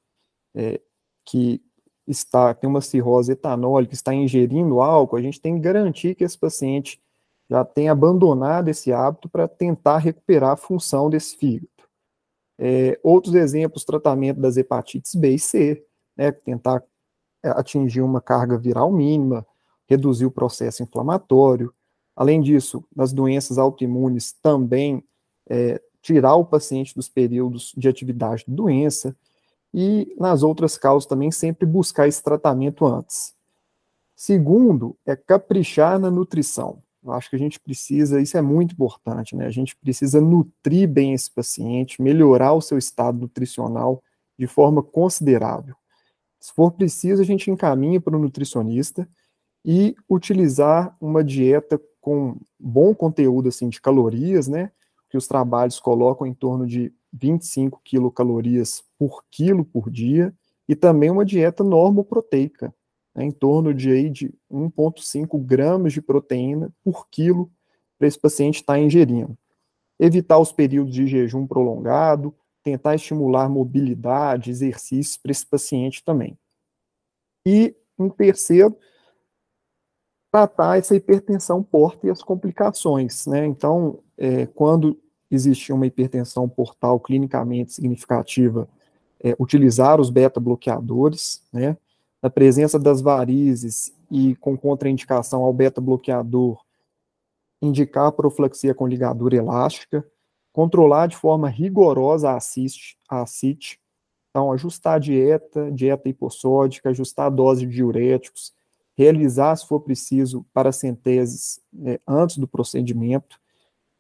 é, 0.54 0.80
que 1.26 1.60
está, 2.06 2.54
tem 2.54 2.70
uma 2.70 2.82
cirrose 2.82 3.32
etanólica, 3.32 3.96
está 3.96 4.14
ingerindo 4.14 4.80
álcool, 4.80 5.16
a 5.16 5.22
gente 5.22 5.42
tem 5.42 5.56
que 5.56 5.62
garantir 5.62 6.14
que 6.14 6.24
esse 6.24 6.38
paciente 6.38 7.02
já 7.50 7.66
tenha 7.66 7.94
abandonado 7.94 8.68
esse 8.68 8.94
hábito 8.94 9.28
para 9.28 9.48
tentar 9.48 9.98
recuperar 9.98 10.52
a 10.52 10.58
função 10.58 11.10
desse 11.10 11.36
fígado. 11.36 11.68
É, 12.60 13.00
outros 13.02 13.34
exemplos, 13.34 13.84
tratamento 13.84 14.40
das 14.40 14.56
hepatites 14.56 15.16
B 15.16 15.32
e 15.32 15.40
C, 15.40 15.84
né, 16.16 16.32
tentar 16.32 16.84
é, 17.44 17.50
atingir 17.50 18.02
uma 18.02 18.22
carga 18.22 18.56
viral 18.56 18.92
mínima, 18.92 19.44
reduzir 19.88 20.28
o 20.28 20.32
processo 20.32 20.84
inflamatório. 20.84 21.74
Além 22.16 22.40
disso, 22.40 22.84
nas 22.96 23.12
doenças 23.12 23.58
autoimunes, 23.58 24.32
também 24.32 25.04
é, 25.50 25.82
tirar 26.02 26.36
o 26.36 26.46
paciente 26.46 26.96
dos 26.96 27.10
períodos 27.10 27.74
de 27.76 27.88
atividade 27.88 28.44
da 28.48 28.54
doença. 28.54 29.16
E 29.74 30.16
nas 30.18 30.44
outras 30.44 30.78
causas 30.78 31.08
também, 31.08 31.32
sempre 31.32 31.66
buscar 31.66 32.08
esse 32.08 32.24
tratamento 32.24 32.86
antes. 32.86 33.34
Segundo, 34.16 34.98
é 35.06 35.16
caprichar 35.16 36.00
na 36.00 36.10
nutrição. 36.10 36.82
Eu 37.04 37.14
acho 37.14 37.30
que 37.30 37.36
a 37.36 37.40
gente 37.40 37.60
precisa, 37.60 38.20
isso 38.20 38.38
é 38.38 38.42
muito 38.42 38.74
importante, 38.74 39.36
né? 39.36 39.46
A 39.46 39.52
gente 39.52 39.76
precisa 39.78 40.20
nutrir 40.20 40.90
bem 40.90 41.14
esse 41.14 41.32
paciente, 41.32 42.02
melhorar 42.02 42.54
o 42.54 42.62
seu 42.62 42.78
estado 42.78 43.20
nutricional 43.20 44.04
de 44.38 44.48
forma 44.48 44.82
considerável. 44.82 45.76
Se 46.40 46.52
for 46.54 46.72
preciso, 46.72 47.22
a 47.22 47.26
gente 47.26 47.50
encaminha 47.50 48.02
para 48.02 48.16
o 48.16 48.20
nutricionista 48.20 49.08
e 49.64 49.96
utilizar 50.10 50.96
uma 51.00 51.24
dieta 51.24 51.80
com 52.02 52.38
bom 52.60 52.94
conteúdo 52.94 53.50
assim 53.50 53.70
de 53.70 53.82
calorias, 53.82 54.48
né? 54.48 54.72
Que 55.10 55.18
os 55.18 55.28
trabalhos 55.28 55.80
colocam 55.80 56.28
em 56.28 56.34
torno 56.34 56.66
de 56.68 56.94
25 57.14 57.82
quilocalorias 57.84 58.84
por 58.98 59.24
quilo 59.30 59.64
por 59.64 59.90
dia 59.90 60.34
e 60.68 60.76
também 60.76 61.10
uma 61.10 61.24
dieta 61.24 61.64
normoproteica, 61.64 62.74
né, 63.16 63.24
em 63.24 63.32
torno 63.32 63.74
de, 63.74 63.90
aí, 63.90 64.10
de 64.10 64.34
1,5 64.52 65.40
gramas 65.44 65.94
de 65.94 66.02
proteína 66.02 66.72
por 66.84 67.08
quilo 67.10 67.50
para 67.98 68.08
esse 68.08 68.20
paciente 68.20 68.56
estar 68.56 68.74
tá 68.74 68.80
ingerindo. 68.80 69.38
Evitar 70.00 70.38
os 70.38 70.52
períodos 70.52 70.94
de 70.94 71.08
jejum 71.08 71.48
prolongado, 71.48 72.36
tentar 72.62 72.96
estimular 72.96 73.50
mobilidade, 73.50 74.52
exercícios 74.52 75.18
para 75.18 75.32
esse 75.32 75.46
paciente 75.46 76.04
também. 76.04 76.38
E, 77.46 77.74
em 77.98 78.10
terceiro, 78.10 78.78
tratar 80.38 80.78
essa 80.78 80.96
hipertensão 80.96 81.64
porta 81.64 82.06
e 82.06 82.12
as 82.12 82.22
complicações, 82.22 83.26
né? 83.26 83.44
Então, 83.48 84.00
é, 84.16 84.46
quando 84.46 85.00
existe 85.32 85.74
uma 85.74 85.88
hipertensão 85.88 86.48
portal 86.48 87.00
clinicamente 87.00 87.74
significativa, 87.74 88.70
é, 89.20 89.36
utilizar 89.40 90.00
os 90.00 90.12
beta-bloqueadores, 90.12 91.42
né? 91.52 91.76
Na 92.22 92.30
presença 92.30 92.78
das 92.78 93.02
varizes 93.02 93.92
e 94.12 94.36
com 94.36 94.56
contraindicação 94.56 95.42
ao 95.42 95.52
beta-bloqueador, 95.52 96.62
indicar 97.60 98.06
a 98.06 98.12
profilaxia 98.12 98.76
com 98.76 98.88
ligadura 98.88 99.36
elástica, 99.36 100.06
controlar 100.54 101.08
de 101.08 101.18
forma 101.18 101.50
rigorosa 101.50 102.32
a 102.32 102.40
CIT, 102.40 102.98
a 103.10 103.26
então 104.30 104.52
ajustar 104.52 104.96
a 104.96 105.00
dieta, 105.00 105.72
dieta 105.72 106.08
hipossódica, 106.08 106.90
ajustar 106.90 107.26
a 107.26 107.30
dose 107.30 107.66
de 107.66 107.74
diuréticos, 107.74 108.54
realizar, 108.98 109.56
se 109.56 109.68
for 109.68 109.80
preciso, 109.80 110.46
paracenteses 110.52 111.62
né, 111.72 112.00
antes 112.08 112.38
do 112.38 112.48
procedimento, 112.48 113.40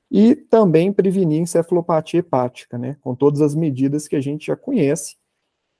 e 0.10 0.36
também 0.36 0.92
prevenir 0.92 1.42
encefalopatia 1.42 2.22
hepática, 2.22 2.78
né, 2.78 2.98
com 3.02 3.14
todas 3.14 3.42
as 3.42 3.54
medidas 3.54 4.08
que 4.08 4.16
a 4.16 4.22
gente 4.22 4.48
já 4.48 4.56
conhece, 4.56 5.18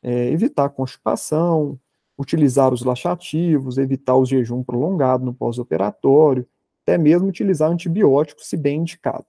é, 0.04 0.30
evitar 0.30 0.70
constipação, 0.70 1.80
utilizar 2.18 2.74
os 2.74 2.84
laxativos, 2.84 3.78
evitar 3.78 4.16
o 4.16 4.26
jejum 4.26 4.64
prolongado 4.64 5.26
no 5.26 5.34
pós-operatório, 5.34 6.48
até 6.84 6.98
mesmo 6.98 7.28
utilizar 7.28 7.72
antibióticos, 7.72 8.48
se 8.48 8.56
bem 8.56 8.82
indicado. 8.82 9.26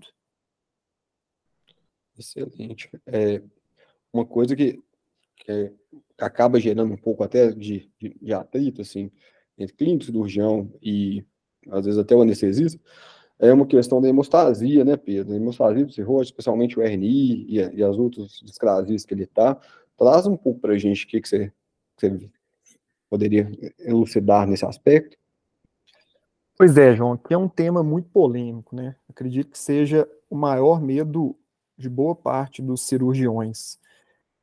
Excelente. 2.17 2.91
É, 3.07 3.43
uma 4.13 4.27
coisa 4.27 4.55
que, 4.55 4.83
que 5.37 5.73
acaba 6.19 6.61
gerando 6.61 6.93
um 6.93 6.97
pouco 6.97 7.23
até 7.23 7.53
de, 7.53 7.91
de, 7.99 8.19
de 8.21 8.35
atrito, 8.35 8.83
assim, 8.83 9.11
entre 9.59 9.75
clínico, 9.75 10.05
cirurgião 10.05 10.71
e 10.83 11.25
às 11.71 11.85
vezes 11.85 11.99
até 11.99 12.15
o 12.15 12.23
anestesista, 12.23 12.81
é 13.39 13.53
uma 13.53 13.67
questão 13.67 14.01
da 14.01 14.09
hemostasia, 14.09 14.85
né, 14.85 14.97
Pedro? 14.97 15.33
A 15.33 15.37
hemostasia 15.37 15.85
do 15.85 15.93
cirrose, 15.93 16.31
especialmente 16.31 16.79
o 16.79 16.83
RNI 16.83 17.47
e, 17.49 17.57
e 17.77 17.83
as 17.83 17.97
outras 17.97 18.41
discrasias 18.43 19.05
que 19.05 19.15
ele 19.15 19.25
está. 19.25 19.57
Traz 19.97 20.27
um 20.27 20.37
pouco 20.37 20.61
para 20.61 20.75
a 20.75 20.79
gente 20.79 21.05
o 21.05 21.09
que, 21.09 21.21
que, 21.21 21.29
você, 21.29 21.53
que 21.97 22.09
você 22.09 22.31
poderia 23.09 23.51
elucidar 23.79 24.47
nesse 24.47 24.65
aspecto. 24.65 25.17
Pois 26.57 26.77
é, 26.77 26.97
João, 26.97 27.17
que 27.17 27.33
é 27.33 27.39
um 27.39 27.49
tema 27.49 27.85
muito 27.85 28.09
polêmico, 28.09 28.75
né? 28.75 28.97
Acredito 29.09 29.53
que 29.53 29.59
seja 29.59 30.09
o 30.29 30.35
maior 30.35 30.83
medo 30.83 31.37
de 31.77 31.89
boa 31.89 32.17
parte 32.17 32.61
dos 32.61 32.87
cirurgiões. 32.89 33.79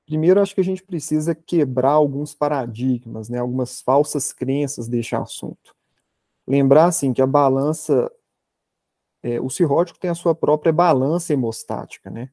Primeiro, 0.06 0.40
acho 0.40 0.54
que 0.54 0.62
a 0.62 0.64
gente 0.64 0.84
precisa 0.84 1.34
quebrar 1.34 1.92
alguns 1.92 2.34
paradigmas, 2.34 3.28
né, 3.28 3.40
algumas 3.40 3.82
falsas 3.82 4.32
crenças 4.32 4.88
deste 4.88 5.16
assunto. 5.16 5.76
Lembrar, 6.48 6.86
assim, 6.86 7.12
que 7.12 7.22
a 7.22 7.28
balança, 7.28 8.12
é, 9.24 9.42
o 9.42 9.50
cirrótico 9.50 10.00
tem 10.00 10.12
a 10.12 10.16
sua 10.16 10.36
própria 10.36 10.72
balança 10.72 11.34
hemostática, 11.34 12.12
né, 12.12 12.30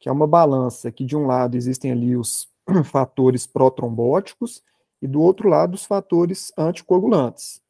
que 0.00 0.08
é 0.08 0.12
uma 0.12 0.26
balança 0.26 0.90
que, 0.90 1.04
de 1.04 1.16
um 1.16 1.26
lado, 1.26 1.56
existem 1.56 1.92
ali 1.92 2.16
os 2.16 2.48
fatores 2.86 3.46
protrombóticos 3.46 4.62
e, 5.00 5.06
do 5.06 5.20
outro 5.20 5.48
lado, 5.48 5.74
os 5.74 5.84
fatores 5.84 6.52
anticoagulantes. 6.58 7.62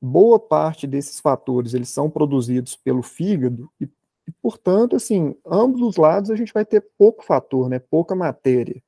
Boa 0.00 0.38
parte 0.38 0.86
desses 0.86 1.18
fatores, 1.18 1.74
eles 1.74 1.88
são 1.88 2.08
produzidos 2.08 2.76
pelo 2.76 3.02
fígado 3.02 3.68
e 3.80 3.88
e, 4.28 4.32
portanto, 4.42 4.94
assim, 4.94 5.34
ambos 5.46 5.80
os 5.80 5.96
lados 5.96 6.30
a 6.30 6.36
gente 6.36 6.52
vai 6.52 6.62
ter 6.62 6.86
pouco 6.98 7.24
fator, 7.24 7.70
né, 7.70 7.78
pouca 7.78 8.14
matéria, 8.14 8.82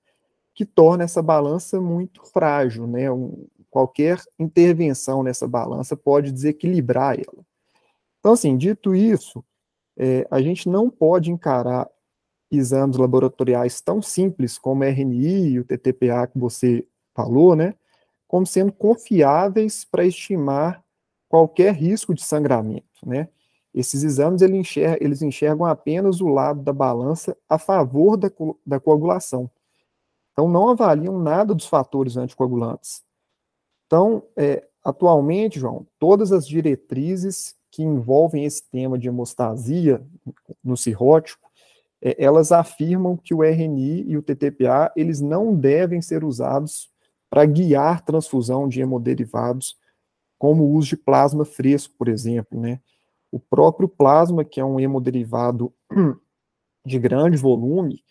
que 0.55 0.67
torna 0.67 1.05
essa 1.05 1.23
balança 1.23 1.81
muito 1.81 2.23
frágil, 2.27 2.87
né, 2.87 3.11
um, 3.11 3.47
qualquer 3.71 4.21
intervenção 4.39 5.23
nessa 5.23 5.49
balança 5.49 5.97
pode 5.97 6.31
desequilibrar 6.31 7.15
ela. 7.15 7.43
Então, 8.19 8.33
assim, 8.33 8.55
dito 8.55 8.95
isso, 8.95 9.43
é, 9.97 10.27
a 10.31 10.43
gente 10.43 10.69
não 10.69 10.91
pode 10.91 11.31
encarar 11.31 11.89
exames 12.51 12.99
laboratoriais 12.99 13.81
tão 13.81 14.03
simples 14.03 14.59
como 14.59 14.83
o 14.83 14.87
RNI 14.87 15.53
e 15.53 15.61
o 15.61 15.65
TTPA 15.65 16.27
que 16.27 16.39
você 16.39 16.87
falou, 17.15 17.57
né, 17.57 17.75
como 18.29 18.45
sendo 18.45 18.73
confiáveis 18.73 19.87
para 19.87 20.05
estimar 20.05 20.85
qualquer 21.31 21.73
risco 21.73 22.13
de 22.13 22.23
sangramento, 22.23 22.85
né? 23.07 23.29
Esses 23.75 24.03
exames 24.03 24.43
eles 24.43 24.57
enxergam, 24.57 24.99
eles 25.01 25.23
enxergam 25.23 25.65
apenas 25.65 26.21
o 26.21 26.29
lado 26.29 26.63
da 26.63 26.73
balança 26.73 27.37
a 27.49 27.59
favor 27.59 28.17
da, 28.17 28.31
da 28.67 28.81
coagulação. 28.81 29.51
Então, 30.33 30.49
não 30.49 30.71
avaliam 30.71 31.19
nada 31.19 31.55
dos 31.55 31.67
fatores 31.67 32.17
anticoagulantes. 32.17 33.03
Então, 33.87 34.23
é, 34.37 34.67
atualmente, 34.83 35.61
João, 35.61 35.87
todas 35.99 36.33
as 36.33 36.47
diretrizes 36.47 37.55
que 37.71 37.83
envolvem 37.83 38.45
esse 38.45 38.63
tema 38.69 38.99
de 38.99 39.09
hemostasia 39.09 40.05
no 40.63 40.77
cirrótico, 40.77 41.49
é, 42.03 42.17
elas 42.23 42.51
afirmam 42.51 43.17
que 43.17 43.35
o 43.35 43.45
RNI 43.45 44.05
e 44.09 44.17
o 44.17 44.23
TTPA, 44.23 44.93
eles 44.97 45.21
não 45.21 45.55
devem 45.55 46.01
ser 46.01 46.25
usados 46.25 46.91
para 47.29 47.45
guiar 47.45 48.05
transfusão 48.05 48.69
de 48.69 48.81
hemoderivados, 48.81 49.77
como 50.39 50.65
o 50.65 50.73
uso 50.73 50.89
de 50.89 50.97
plasma 50.97 51.45
fresco, 51.45 51.95
por 51.97 52.09
exemplo, 52.09 52.59
né? 52.59 52.81
O 53.31 53.39
próprio 53.39 53.89
plasma, 53.89 54.45
que 54.45 54.61
é 54.61 54.65
um 54.65 54.81
hemoderivado 54.81 55.73
de 56.85 56.99
grande 56.99 57.37
volume, 57.37 58.03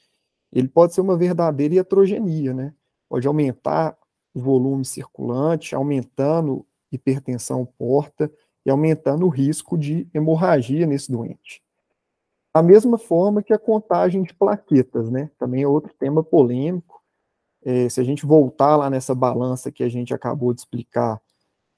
ele 0.52 0.68
pode 0.68 0.94
ser 0.94 1.02
uma 1.02 1.18
verdadeira 1.18 1.76
iatrogenia, 1.76 2.54
né? 2.54 2.74
Pode 3.08 3.28
aumentar 3.28 3.98
o 4.34 4.40
volume 4.40 4.86
circulante, 4.86 5.76
aumentando 5.76 6.66
hipertensão 6.92 7.66
porta 7.78 8.32
e 8.66 8.70
aumentando 8.70 9.26
o 9.26 9.30
risco 9.30 9.78
de 9.78 10.08
hemorragia 10.14 10.86
nesse 10.86 11.12
doente. 11.12 11.62
Da 12.54 12.64
mesma 12.64 12.98
forma 12.98 13.44
que 13.44 13.54
a 13.54 13.60
contagem 13.60 14.24
de 14.24 14.34
plaquetas, 14.34 15.10
né? 15.10 15.30
Também 15.38 15.64
é 15.64 15.68
outro 15.68 15.94
tema 15.94 16.24
polêmico. 16.24 17.02
É, 17.64 17.90
se 17.90 18.00
a 18.00 18.04
gente 18.04 18.26
voltar 18.26 18.76
lá 18.76 18.90
nessa 18.90 19.14
balança 19.14 19.72
que 19.72 19.84
a 19.84 19.90
gente 19.90 20.14
acabou 20.14 20.54
de 20.54 20.62
explicar, 20.62 21.22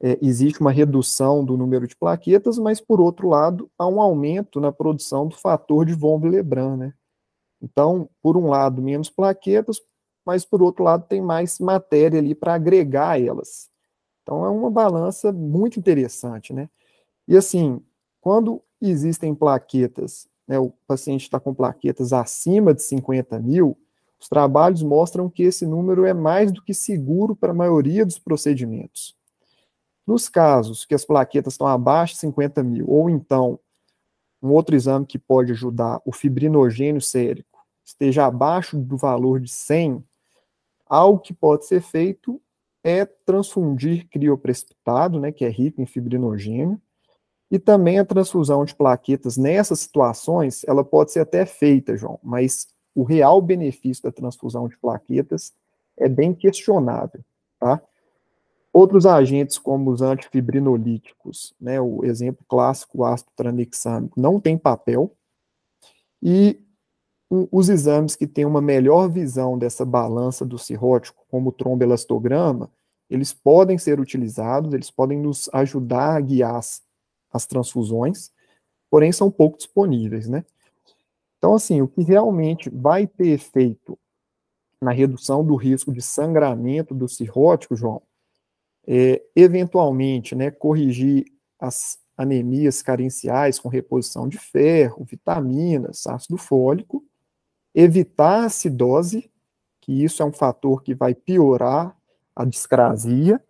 é, 0.02 0.18
existe 0.20 0.60
uma 0.60 0.72
redução 0.72 1.46
do 1.46 1.56
número 1.56 1.88
de 1.88 1.96
plaquetas, 1.96 2.58
mas, 2.58 2.82
por 2.82 3.00
outro 3.00 3.30
lado, 3.30 3.70
há 3.78 3.88
um 3.88 4.02
aumento 4.02 4.60
na 4.60 4.72
produção 4.72 5.28
do 5.28 5.36
fator 5.36 5.86
de 5.86 5.94
von 5.94 6.20
Willebrand, 6.20 6.78
né? 6.78 6.94
Então, 7.62 8.10
por 8.22 8.36
um 8.36 8.48
lado, 8.48 8.82
menos 8.82 9.12
plaquetas, 9.12 9.80
mas, 10.26 10.44
por 10.44 10.62
outro 10.64 10.84
lado, 10.84 11.06
tem 11.08 11.22
mais 11.22 11.60
matéria 11.60 12.20
ali 12.20 12.34
para 12.34 12.56
agregar 12.56 13.22
elas. 13.22 13.70
Então, 14.24 14.44
é 14.44 14.50
uma 14.50 14.72
balança 14.72 15.32
muito 15.32 15.78
interessante, 15.78 16.52
né? 16.52 16.68
E, 17.28 17.38
assim, 17.38 17.80
quando 18.20 18.60
existem 18.82 19.36
plaquetas, 19.36 20.28
né, 20.48 20.58
o 20.58 20.72
paciente 20.88 21.22
está 21.22 21.40
com 21.40 21.54
plaquetas 21.54 22.12
acima 22.12 22.74
de 22.74 22.82
50 22.82 23.40
mil, 23.40 23.78
os 24.20 24.28
trabalhos 24.28 24.82
mostram 24.82 25.30
que 25.30 25.44
esse 25.44 25.66
número 25.66 26.06
é 26.06 26.14
mais 26.14 26.52
do 26.52 26.64
que 26.64 26.74
seguro 26.74 27.36
para 27.36 27.52
a 27.52 27.56
maioria 27.56 28.04
dos 28.04 28.18
procedimentos. 28.18 29.16
Nos 30.12 30.28
casos 30.28 30.84
que 30.84 30.94
as 30.94 31.06
plaquetas 31.06 31.54
estão 31.54 31.66
abaixo 31.66 32.16
de 32.16 32.20
50 32.20 32.62
mil, 32.64 32.86
ou 32.90 33.10
então 33.10 33.58
um 34.44 34.50
outro 34.50 34.76
exame 34.76 35.06
que 35.06 35.18
pode 35.18 35.54
ajudar, 35.54 36.02
o 36.04 36.12
fibrinogênio 36.12 37.00
sérico, 37.00 37.60
esteja 37.82 38.26
abaixo 38.26 38.78
do 38.78 38.98
valor 38.98 39.40
de 39.40 39.50
100, 39.50 40.04
algo 40.86 41.22
que 41.22 41.34
pode 41.34 41.66
ser 41.66 41.82
feito 41.82 42.42
é 42.84 43.06
transfundir 43.06 44.06
crioprecipitado, 44.10 45.18
né, 45.18 45.32
que 45.32 45.46
é 45.46 45.50
rico 45.50 45.82
em 45.82 45.86
fibrinogênio, 45.86 46.78
e 47.50 47.58
também 47.58 47.98
a 47.98 48.04
transfusão 48.04 48.66
de 48.66 48.76
plaquetas 48.76 49.38
nessas 49.38 49.80
situações, 49.80 50.66
ela 50.68 50.84
pode 50.84 51.14
ser 51.14 51.22
até 51.22 51.46
feita, 51.46 51.96
João, 51.96 52.20
mas 52.22 52.68
o 52.94 53.04
real 53.04 53.42
benefício 53.42 54.04
da 54.04 54.12
transfusão 54.12 54.68
de 54.68 54.78
plaquetas 54.78 55.54
é 55.96 56.10
bem 56.10 56.34
questionável, 56.34 57.24
tá? 57.58 57.82
Outros 58.74 59.06
agentes, 59.06 59.58
como 59.58 59.92
os 59.92 60.02
antifibrinolíticos, 60.02 61.54
né, 61.60 61.82
o 61.82 62.06
exemplo 62.06 62.46
clássico, 62.48 63.00
o 63.00 63.06
ácido 63.06 63.32
tranexâmico, 63.36 64.20
não 64.20 64.40
tem 64.40 64.58
papel, 64.58 65.14
e 66.22 66.62
os 67.30 67.70
exames 67.70 68.16
que 68.16 68.28
têm 68.28 68.46
uma 68.46 68.62
melhor 68.62 69.10
visão 69.10 69.58
dessa 69.58 69.86
balança 69.86 70.46
do 70.46 70.58
cirrótico, 70.58 71.26
como 71.30 71.50
o 71.50 71.52
tromboelastograma, 71.54 72.70
eles 73.10 73.34
podem 73.34 73.78
ser 73.78 74.00
utilizados, 74.00 74.74
eles 74.74 74.92
podem 74.92 75.18
nos 75.18 75.50
ajudar 75.54 76.16
a 76.16 76.22
guiar 76.22 76.56
as, 76.56 76.82
as 77.32 77.46
transfusões, 77.46 78.32
porém 78.90 79.12
são 79.12 79.32
pouco 79.32 79.58
disponíveis, 79.58 80.28
né? 80.28 80.46
Então, 81.38 81.56
assim, 81.56 81.82
o 81.82 81.88
que 81.88 82.04
realmente 82.04 82.70
vai 82.70 83.08
ter 83.08 83.30
efeito 83.30 83.98
na 84.82 84.92
redução 84.92 85.44
do 85.44 85.56
risco 85.56 85.92
de 85.92 86.02
sangramento 86.02 86.94
do 86.94 87.08
cirrótico, 87.08 87.76
João, 87.76 88.02
é, 88.88 89.22
eventualmente, 89.36 90.36
né, 90.36 90.52
corrigir 90.52 91.26
as 91.60 92.00
anemias 92.18 92.82
carenciais 92.82 93.60
com 93.60 93.70
reposição 93.70 94.28
de 94.28 94.38
ferro, 94.38 95.06
vitaminas, 95.06 96.06
ácido 96.08 96.38
fólico, 96.38 97.04
evitar 97.74 98.42
a 98.42 98.46
acidose, 98.46 99.30
que 99.80 100.04
isso 100.04 100.22
é 100.22 100.26
um 100.26 100.34
fator 100.34 100.84
que 100.84 100.94
vai 100.94 101.16
piorar 101.16 101.98
a 102.36 102.46
discrasia, 102.46 103.44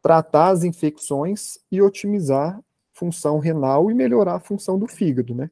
tratar 0.00 0.48
as 0.48 0.64
infecções 0.64 1.58
e 1.70 1.80
otimizar 1.80 2.60
função 2.92 3.38
renal 3.38 3.90
e 3.90 3.94
melhorar 3.94 4.36
a 4.36 4.40
função 4.40 4.78
do 4.78 4.86
fígado, 4.86 5.34
né? 5.34 5.50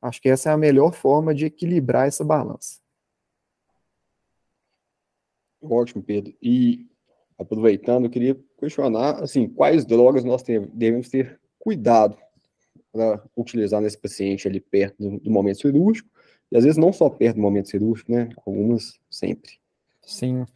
Acho 0.00 0.20
que 0.20 0.28
essa 0.28 0.50
é 0.50 0.52
a 0.52 0.56
melhor 0.56 0.92
forma 0.92 1.34
de 1.34 1.46
equilibrar 1.46 2.06
essa 2.06 2.24
balança. 2.24 2.78
Ótimo, 5.60 6.02
Pedro. 6.02 6.34
E 6.42 6.86
aproveitando, 7.38 8.04
eu 8.04 8.10
queria 8.10 8.38
questionar, 8.64 9.22
assim, 9.22 9.48
quais 9.48 9.84
drogas 9.84 10.24
nós 10.24 10.42
devemos 10.42 11.08
ter 11.08 11.38
cuidado 11.58 12.16
para 12.92 13.22
utilizar 13.36 13.80
nesse 13.80 13.98
paciente 13.98 14.48
ali 14.48 14.60
perto 14.60 14.96
do, 14.98 15.20
do, 15.20 15.30
momento 15.30 15.60
cirúrgico, 15.60 16.08
e 16.50 16.56
às 16.56 16.64
vezes 16.64 16.78
não 16.78 16.92
só 16.92 17.10
perto 17.10 17.36
do 17.36 17.42
momento 17.42 17.68
cirúrgico, 17.68 18.12
né? 18.12 18.30
Algumas 18.46 18.98
sempre. 19.10 19.52
Sim. 20.02 20.46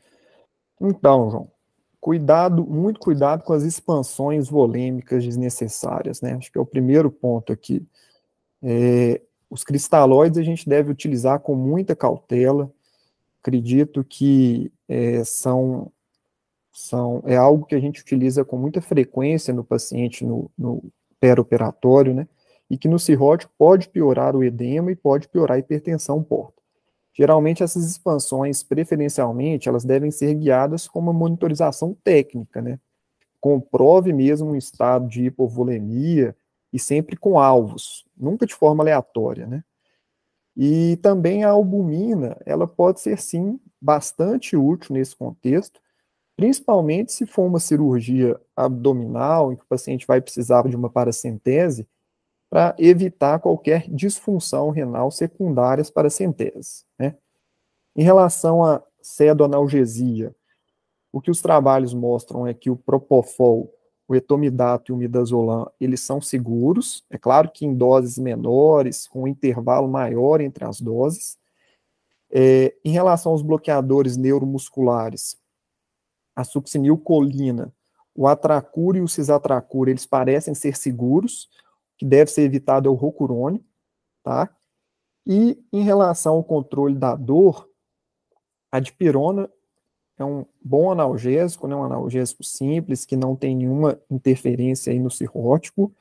Então, 0.80 1.30
João, 1.30 1.50
cuidado, 2.00 2.64
muito 2.64 3.00
cuidado 3.00 3.42
com 3.42 3.52
as 3.52 3.64
expansões 3.64 4.48
volêmicas 4.48 5.24
desnecessárias, 5.24 6.20
né? 6.20 6.34
Acho 6.34 6.52
que 6.52 6.58
é 6.58 6.60
o 6.60 6.66
primeiro 6.66 7.10
ponto 7.10 7.52
aqui. 7.52 7.84
É, 8.62 9.20
os 9.50 9.64
cristalóides 9.64 10.38
a 10.38 10.42
gente 10.42 10.68
deve 10.68 10.90
utilizar 10.90 11.40
com 11.40 11.54
muita 11.54 11.96
cautela. 11.96 12.70
Acredito 13.42 14.04
que 14.04 14.70
é, 14.88 15.24
são, 15.24 15.90
são 16.78 17.22
é 17.26 17.36
algo 17.36 17.66
que 17.66 17.74
a 17.74 17.80
gente 17.80 18.00
utiliza 18.00 18.44
com 18.44 18.56
muita 18.56 18.80
frequência 18.80 19.52
no 19.52 19.64
paciente 19.64 20.24
no, 20.24 20.50
no 20.56 20.82
operatório 21.40 22.14
né? 22.14 22.28
E 22.70 22.78
que 22.78 22.86
no 22.86 22.98
cirrótico 22.98 23.52
pode 23.58 23.88
piorar 23.88 24.36
o 24.36 24.44
edema 24.44 24.92
e 24.92 24.96
pode 24.96 25.28
piorar 25.28 25.56
a 25.56 25.58
hipertensão 25.58 26.22
porta. 26.22 26.62
Geralmente 27.12 27.62
essas 27.62 27.84
expansões, 27.84 28.62
preferencialmente, 28.62 29.68
elas 29.68 29.84
devem 29.84 30.10
ser 30.10 30.34
guiadas 30.34 30.86
com 30.86 31.00
uma 31.00 31.12
monitorização 31.12 31.96
técnica, 32.04 32.62
né? 32.62 32.78
Comprove 33.40 34.12
mesmo 34.12 34.50
um 34.50 34.56
estado 34.56 35.08
de 35.08 35.24
hipovolemia, 35.24 36.36
e 36.72 36.78
sempre 36.78 37.16
com 37.16 37.38
alvos, 37.38 38.04
nunca 38.16 38.46
de 38.46 38.54
forma 38.54 38.82
aleatória, 38.82 39.46
né? 39.46 39.64
E 40.56 40.96
também 40.98 41.44
a 41.44 41.50
albumina, 41.50 42.36
ela 42.44 42.66
pode 42.66 43.00
ser 43.00 43.18
sim 43.18 43.60
bastante 43.80 44.56
útil 44.56 44.94
nesse 44.94 45.16
contexto, 45.16 45.80
principalmente 46.38 47.12
se 47.12 47.26
for 47.26 47.42
uma 47.42 47.58
cirurgia 47.58 48.40
abdominal 48.54 49.52
em 49.52 49.56
que 49.56 49.64
o 49.64 49.68
paciente 49.68 50.06
vai 50.06 50.20
precisar 50.20 50.68
de 50.68 50.76
uma 50.76 50.88
paracentese 50.88 51.84
para 52.48 52.76
evitar 52.78 53.40
qualquer 53.40 53.90
disfunção 53.90 54.70
renal 54.70 55.10
secundária 55.10 55.82
às 55.82 55.90
paracenteses, 55.90 56.86
né? 56.96 57.16
Em 57.96 58.04
relação 58.04 58.62
à 58.62 58.80
cedoanalgesia, 59.02 60.32
o 61.12 61.20
que 61.20 61.30
os 61.32 61.42
trabalhos 61.42 61.92
mostram 61.92 62.46
é 62.46 62.54
que 62.54 62.70
o 62.70 62.76
propofol 62.76 63.74
o 64.06 64.14
etomidato 64.14 64.90
e 64.90 64.94
o 64.94 64.96
midazolam, 64.96 65.68
eles 65.78 66.00
são 66.00 66.18
seguros, 66.18 67.04
é 67.10 67.18
claro 67.18 67.50
que 67.52 67.66
em 67.66 67.74
doses 67.74 68.16
menores, 68.16 69.08
com 69.08 69.24
um 69.24 69.28
intervalo 69.28 69.88
maior 69.88 70.40
entre 70.40 70.64
as 70.64 70.80
doses. 70.80 71.36
É, 72.30 72.74
em 72.84 72.90
relação 72.90 73.32
aos 73.32 73.42
bloqueadores 73.42 74.16
neuromusculares, 74.16 75.37
a 76.38 76.44
succinilcolina, 76.44 77.72
o 78.14 78.28
atracur 78.28 78.94
e 78.94 79.00
o 79.00 79.08
cisatracur, 79.08 79.88
eles 79.88 80.06
parecem 80.06 80.54
ser 80.54 80.76
seguros, 80.76 81.48
que 81.96 82.06
deve 82.06 82.30
ser 82.30 82.42
evitado 82.42 82.88
é 82.88 82.92
o 82.92 82.94
rocurônio, 82.94 83.60
tá? 84.22 84.48
E 85.26 85.58
em 85.72 85.82
relação 85.82 86.36
ao 86.36 86.44
controle 86.44 86.94
da 86.94 87.16
dor, 87.16 87.68
a 88.70 88.78
dipirona 88.78 89.50
é 90.16 90.24
um 90.24 90.46
bom 90.64 90.92
analgésico, 90.92 91.66
né, 91.66 91.74
um 91.74 91.82
analgésico 91.82 92.44
simples, 92.44 93.04
que 93.04 93.16
não 93.16 93.34
tem 93.34 93.56
nenhuma 93.56 94.00
interferência 94.08 94.92
aí 94.92 95.00
no 95.00 95.10
cirrótico. 95.10 95.92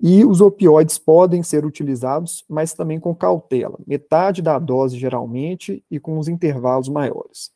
E 0.00 0.24
os 0.24 0.40
opioides 0.40 0.98
podem 0.98 1.42
ser 1.42 1.64
utilizados, 1.64 2.44
mas 2.48 2.74
também 2.74 3.00
com 3.00 3.12
cautela. 3.12 3.76
Metade 3.88 4.40
da 4.40 4.56
dose, 4.56 4.96
geralmente, 4.96 5.84
e 5.90 5.98
com 5.98 6.16
os 6.16 6.28
intervalos 6.28 6.88
maiores. 6.88 7.50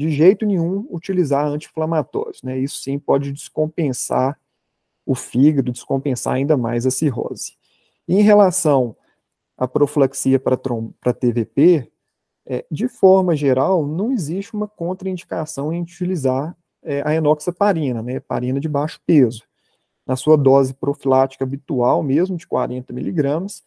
De 0.00 0.08
jeito 0.08 0.46
nenhum 0.46 0.86
utilizar 0.88 1.44
anti-inflamatórios. 1.44 2.42
Né? 2.42 2.58
Isso 2.58 2.80
sim 2.80 2.98
pode 2.98 3.30
descompensar 3.32 4.40
o 5.04 5.14
fígado, 5.14 5.70
descompensar 5.70 6.36
ainda 6.36 6.56
mais 6.56 6.86
a 6.86 6.90
cirrose. 6.90 7.52
E 8.08 8.14
em 8.14 8.22
relação 8.22 8.96
à 9.58 9.68
profilaxia 9.68 10.40
para 10.40 11.12
TVP, 11.12 11.92
é, 12.46 12.64
de 12.70 12.88
forma 12.88 13.36
geral, 13.36 13.86
não 13.86 14.10
existe 14.10 14.54
uma 14.54 14.66
contraindicação 14.66 15.70
em 15.70 15.82
utilizar 15.82 16.56
é, 16.82 17.02
a 17.06 17.14
enoxaparina, 17.14 18.02
né, 18.02 18.20
parina 18.20 18.58
de 18.58 18.70
baixo 18.70 19.02
peso, 19.04 19.42
na 20.06 20.16
sua 20.16 20.38
dose 20.38 20.72
profilática 20.72 21.44
habitual, 21.44 22.02
mesmo 22.02 22.38
de 22.38 22.46
40 22.46 22.90
miligramas, 22.94 23.62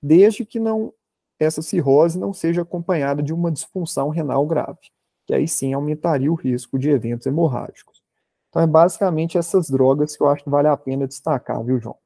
desde 0.00 0.44
que 0.44 0.60
não 0.60 0.94
essa 1.40 1.60
cirrose 1.60 2.20
não 2.20 2.32
seja 2.32 2.62
acompanhada 2.62 3.20
de 3.20 3.32
uma 3.32 3.50
disfunção 3.50 4.10
renal 4.10 4.46
grave, 4.46 4.92
que 5.32 5.36
aí 5.36 5.48
sim 5.48 5.72
aumentaria 5.72 6.30
o 6.30 6.34
risco 6.34 6.78
de 6.78 6.90
eventos 6.90 7.26
hemorrágicos. 7.26 8.02
Então 8.50 8.60
é 8.60 8.66
basicamente 8.66 9.38
essas 9.38 9.70
drogas 9.70 10.14
que 10.14 10.22
eu 10.22 10.28
acho 10.28 10.44
que 10.44 10.50
vale 10.50 10.68
a 10.68 10.76
pena 10.76 11.08
destacar, 11.08 11.64
viu, 11.64 11.80
João? 11.80 11.96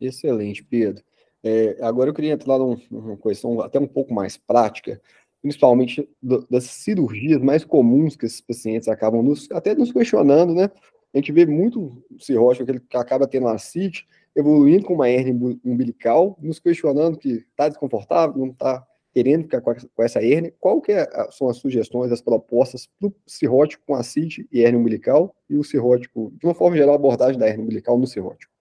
Excelente, 0.00 0.64
Pedro. 0.64 1.04
É, 1.44 1.78
agora 1.80 2.10
eu 2.10 2.14
queria 2.14 2.32
entrar 2.32 2.58
numa 2.58 3.16
questão 3.18 3.60
até 3.60 3.78
um 3.78 3.86
pouco 3.86 4.12
mais 4.12 4.36
prática, 4.36 5.00
principalmente 5.40 6.08
do, 6.20 6.44
das 6.50 6.64
cirurgias 6.64 7.40
mais 7.40 7.64
comuns 7.64 8.16
que 8.16 8.26
esses 8.26 8.40
pacientes 8.40 8.88
acabam 8.88 9.22
nos, 9.22 9.48
até 9.52 9.76
nos 9.76 9.92
questionando, 9.92 10.54
né? 10.54 10.68
A 11.14 11.18
gente 11.18 11.30
vê 11.30 11.46
muito 11.46 12.02
cirrótico 12.18 12.66
que 12.66 12.96
acaba 12.96 13.28
tendo 13.28 13.46
ascite, 13.46 14.08
evoluindo 14.34 14.86
com 14.86 14.94
uma 14.94 15.08
hernia 15.08 15.56
umbilical, 15.64 16.36
nos 16.42 16.58
questionando 16.58 17.16
que 17.16 17.46
está 17.48 17.68
desconfortável, 17.68 18.38
não 18.38 18.50
está 18.50 18.84
querendo 19.14 19.44
ficar 19.44 19.60
com 19.60 20.02
essa 20.02 20.22
hernia. 20.22 20.52
Qual 20.60 20.80
que 20.80 20.92
é, 20.92 21.08
são 21.30 21.48
as 21.48 21.56
sugestões, 21.56 22.12
as 22.12 22.20
propostas 22.20 22.86
para 22.98 23.08
o 23.08 23.14
cirrótico 23.26 23.84
com 23.86 23.94
ascite 23.94 24.46
e 24.50 24.60
hernia 24.60 24.78
umbilical 24.78 25.34
e 25.48 25.56
o 25.56 25.64
cirrótico, 25.64 26.32
de 26.36 26.44
uma 26.44 26.54
forma 26.54 26.76
geral, 26.76 26.94
a 26.94 26.96
abordagem 26.96 27.38
da 27.38 27.46
hernia 27.46 27.64
umbilical 27.64 27.96
no 27.96 28.06
cirrótico? 28.06 28.52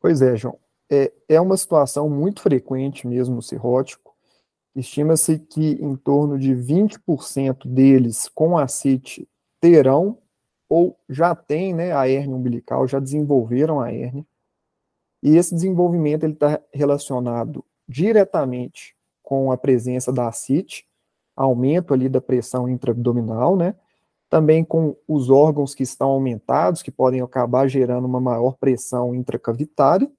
Pois 0.00 0.20
é, 0.20 0.36
João. 0.36 0.58
É, 0.90 1.10
é 1.28 1.40
uma 1.40 1.56
situação 1.56 2.10
muito 2.10 2.42
frequente 2.42 3.06
mesmo 3.06 3.36
no 3.36 3.42
cirrótico, 3.42 4.12
Estima-se 4.74 5.38
que 5.38 5.72
em 5.72 5.94
torno 5.96 6.38
de 6.38 6.54
20% 6.54 7.68
deles 7.68 8.28
com 8.28 8.56
acite 8.56 9.28
terão 9.60 10.18
ou 10.66 10.98
já 11.08 11.34
têm 11.34 11.74
né, 11.74 11.92
a 11.92 12.08
hernia 12.08 12.34
umbilical, 12.34 12.88
já 12.88 12.98
desenvolveram 12.98 13.80
a 13.80 13.92
hernia. 13.92 14.24
E 15.22 15.36
esse 15.36 15.54
desenvolvimento 15.54 16.24
está 16.24 16.58
relacionado 16.72 17.62
diretamente 17.92 18.96
com 19.22 19.52
a 19.52 19.56
presença 19.56 20.12
da 20.12 20.28
acite, 20.28 20.86
aumento 21.36 21.92
ali 21.92 22.08
da 22.08 22.20
pressão 22.20 22.68
intraabdominal, 22.68 23.56
né? 23.56 23.74
Também 24.28 24.64
com 24.64 24.96
os 25.06 25.28
órgãos 25.28 25.74
que 25.74 25.82
estão 25.82 26.08
aumentados, 26.10 26.82
que 26.82 26.90
podem 26.90 27.20
acabar 27.20 27.68
gerando 27.68 28.06
uma 28.06 28.20
maior 28.20 28.56
pressão 28.56 29.14
intracavitária, 29.14 30.10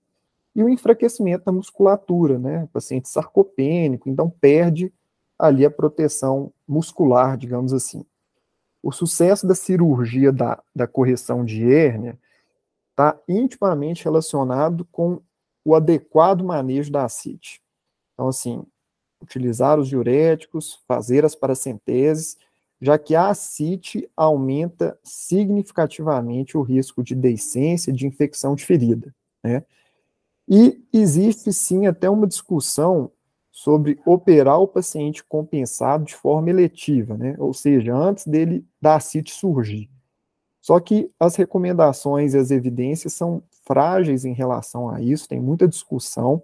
e 0.55 0.63
o 0.63 0.69
enfraquecimento 0.69 1.45
da 1.45 1.51
musculatura, 1.51 2.37
né? 2.37 2.63
O 2.63 2.67
paciente 2.67 3.09
sarcopênico, 3.09 4.07
então 4.07 4.29
perde 4.29 4.93
ali 5.37 5.65
a 5.65 5.71
proteção 5.71 6.53
muscular, 6.67 7.37
digamos 7.37 7.73
assim. 7.73 8.05
O 8.81 8.91
sucesso 8.91 9.47
da 9.47 9.55
cirurgia 9.55 10.31
da, 10.31 10.61
da 10.75 10.85
correção 10.85 11.43
de 11.43 11.73
hérnia 11.73 12.19
está 12.91 13.19
intimamente 13.27 14.03
relacionado 14.03 14.85
com 14.91 15.19
o 15.65 15.73
adequado 15.73 16.43
manejo 16.43 16.91
da 16.91 17.05
ascite. 17.05 17.62
Então, 18.13 18.27
assim, 18.27 18.63
utilizar 19.21 19.79
os 19.79 19.87
diuréticos, 19.87 20.79
fazer 20.87 21.25
as 21.25 21.35
paracenteses, 21.35 22.37
já 22.81 22.97
que 22.97 23.15
a 23.15 23.29
ascite 23.29 24.09
aumenta 24.15 24.97
significativamente 25.03 26.57
o 26.57 26.61
risco 26.61 27.01
de 27.01 27.15
deiscência, 27.15 27.93
de 27.93 28.05
infecção 28.05 28.55
de 28.55 28.65
ferida, 28.65 29.13
né? 29.43 29.63
E 30.47 30.83
existe 30.91 31.53
sim 31.53 31.87
até 31.87 32.09
uma 32.09 32.27
discussão 32.27 33.09
sobre 33.49 33.99
operar 34.05 34.59
o 34.59 34.67
paciente 34.67 35.23
compensado 35.23 36.03
de 36.03 36.15
forma 36.15 36.49
eletiva, 36.49 37.15
né? 37.15 37.35
ou 37.37 37.53
seja, 37.53 37.95
antes 37.95 38.25
dele 38.25 38.65
da 38.81 38.99
CIT 38.99 39.31
surgir. 39.31 39.89
Só 40.59 40.79
que 40.79 41.11
as 41.19 41.35
recomendações 41.35 42.33
e 42.33 42.37
as 42.37 42.49
evidências 42.49 43.13
são 43.13 43.43
frágeis 43.63 44.25
em 44.25 44.33
relação 44.33 44.89
a 44.89 45.01
isso, 45.01 45.27
tem 45.27 45.39
muita 45.39 45.67
discussão, 45.67 46.41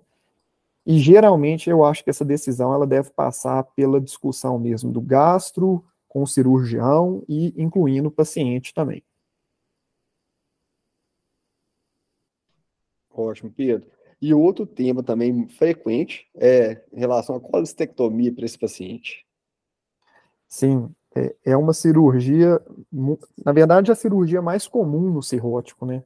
e 0.86 1.00
geralmente 1.00 1.70
eu 1.70 1.84
acho 1.84 2.04
que 2.04 2.10
essa 2.10 2.26
decisão 2.26 2.74
ela 2.74 2.88
deve 2.88 3.12
passar 3.12 3.64
pela 3.76 4.00
discussão 4.02 4.58
mesmo 4.58 4.92
do 4.92 5.02
gastro 5.02 5.84
com 6.08 6.24
o 6.24 6.28
cirurgião 6.28 7.24
e 7.28 7.54
incluindo 7.62 8.10
o 8.10 8.12
paciente 8.12 8.74
também. 8.74 9.04
Ótimo, 13.12 13.52
Pedro. 13.52 13.88
E 14.22 14.34
outro 14.34 14.66
tema 14.66 15.04
também 15.04 15.48
frequente 15.50 16.28
é 16.36 16.82
em 16.92 17.00
relação 17.00 17.36
à 17.36 17.40
colestectomia 17.40 18.34
para 18.34 18.46
esse 18.46 18.58
paciente. 18.58 19.26
Sim, 20.48 20.94
é, 21.16 21.36
é 21.46 21.58
uma 21.58 21.74
cirurgia, 21.74 22.60
na 23.46 23.52
verdade, 23.52 23.92
a 23.92 23.96
cirurgia 23.96 24.42
mais 24.42 24.68
comum 24.68 25.12
no 25.12 25.22
cirrótico, 25.22 25.86
né? 25.86 26.04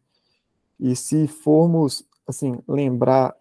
E 0.80 0.96
se 0.96 1.28
formos, 1.28 2.06
assim, 2.28 2.60
lembrar 2.68 3.36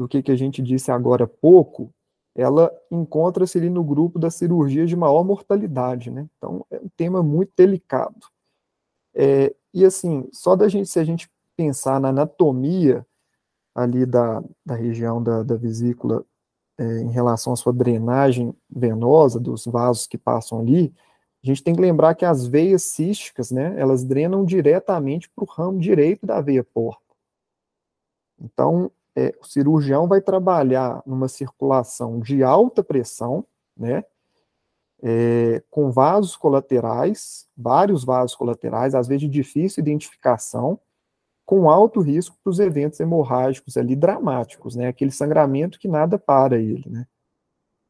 do 0.00 0.08
que, 0.08 0.22
que 0.22 0.32
a 0.32 0.36
gente 0.36 0.62
disse 0.62 0.90
agora 0.90 1.24
há 1.24 1.28
pouco, 1.28 1.92
ela 2.34 2.72
encontra-se 2.90 3.58
ali 3.58 3.68
no 3.68 3.84
grupo 3.84 4.18
da 4.18 4.30
cirurgia 4.30 4.86
de 4.86 4.96
maior 4.96 5.22
mortalidade, 5.22 6.10
né? 6.10 6.26
Então, 6.38 6.64
é 6.70 6.78
um 6.78 6.88
tema 6.96 7.22
muito 7.22 7.52
delicado. 7.54 8.26
É, 9.14 9.54
e 9.74 9.84
assim, 9.84 10.26
só 10.32 10.56
da 10.56 10.68
gente, 10.68 10.88
se 10.88 10.98
a 10.98 11.04
gente 11.04 11.30
pensar 11.54 12.00
na 12.00 12.08
anatomia 12.08 13.06
ali 13.74 14.06
da, 14.06 14.42
da 14.64 14.74
região 14.74 15.22
da, 15.22 15.42
da 15.42 15.54
vesícula 15.54 16.24
é, 16.78 17.00
em 17.00 17.10
relação 17.10 17.52
à 17.52 17.56
sua 17.56 17.74
drenagem 17.74 18.54
venosa 18.70 19.38
dos 19.38 19.66
vasos 19.66 20.06
que 20.06 20.16
passam 20.16 20.60
ali, 20.60 20.94
a 21.44 21.46
gente 21.46 21.62
tem 21.62 21.74
que 21.74 21.80
lembrar 21.82 22.14
que 22.14 22.24
as 22.24 22.46
veias 22.46 22.84
císticas, 22.84 23.50
né, 23.50 23.78
elas 23.78 24.02
drenam 24.02 24.46
diretamente 24.46 25.28
para 25.28 25.44
o 25.44 25.46
ramo 25.46 25.78
direito 25.78 26.24
da 26.24 26.40
veia 26.40 26.64
porta. 26.64 27.04
Então, 28.40 28.90
é, 29.16 29.34
o 29.40 29.46
cirurgião 29.46 30.06
vai 30.06 30.20
trabalhar 30.20 31.02
numa 31.06 31.28
circulação 31.28 32.20
de 32.20 32.42
alta 32.42 32.82
pressão, 32.82 33.44
né, 33.76 34.04
é, 35.02 35.62
com 35.70 35.90
vasos 35.90 36.36
colaterais, 36.36 37.48
vários 37.56 38.04
vasos 38.04 38.36
colaterais, 38.36 38.94
às 38.94 39.08
vezes 39.08 39.22
de 39.22 39.28
difícil 39.28 39.80
identificação, 39.80 40.78
com 41.50 41.68
alto 41.68 42.00
risco 42.00 42.36
para 42.44 42.50
os 42.50 42.60
eventos 42.60 43.00
hemorrágicos 43.00 43.76
ali 43.76 43.96
dramáticos, 43.96 44.76
né? 44.76 44.86
Aquele 44.86 45.10
sangramento 45.10 45.80
que 45.80 45.88
nada 45.88 46.16
para 46.16 46.56
ele, 46.58 46.88
né? 46.88 47.06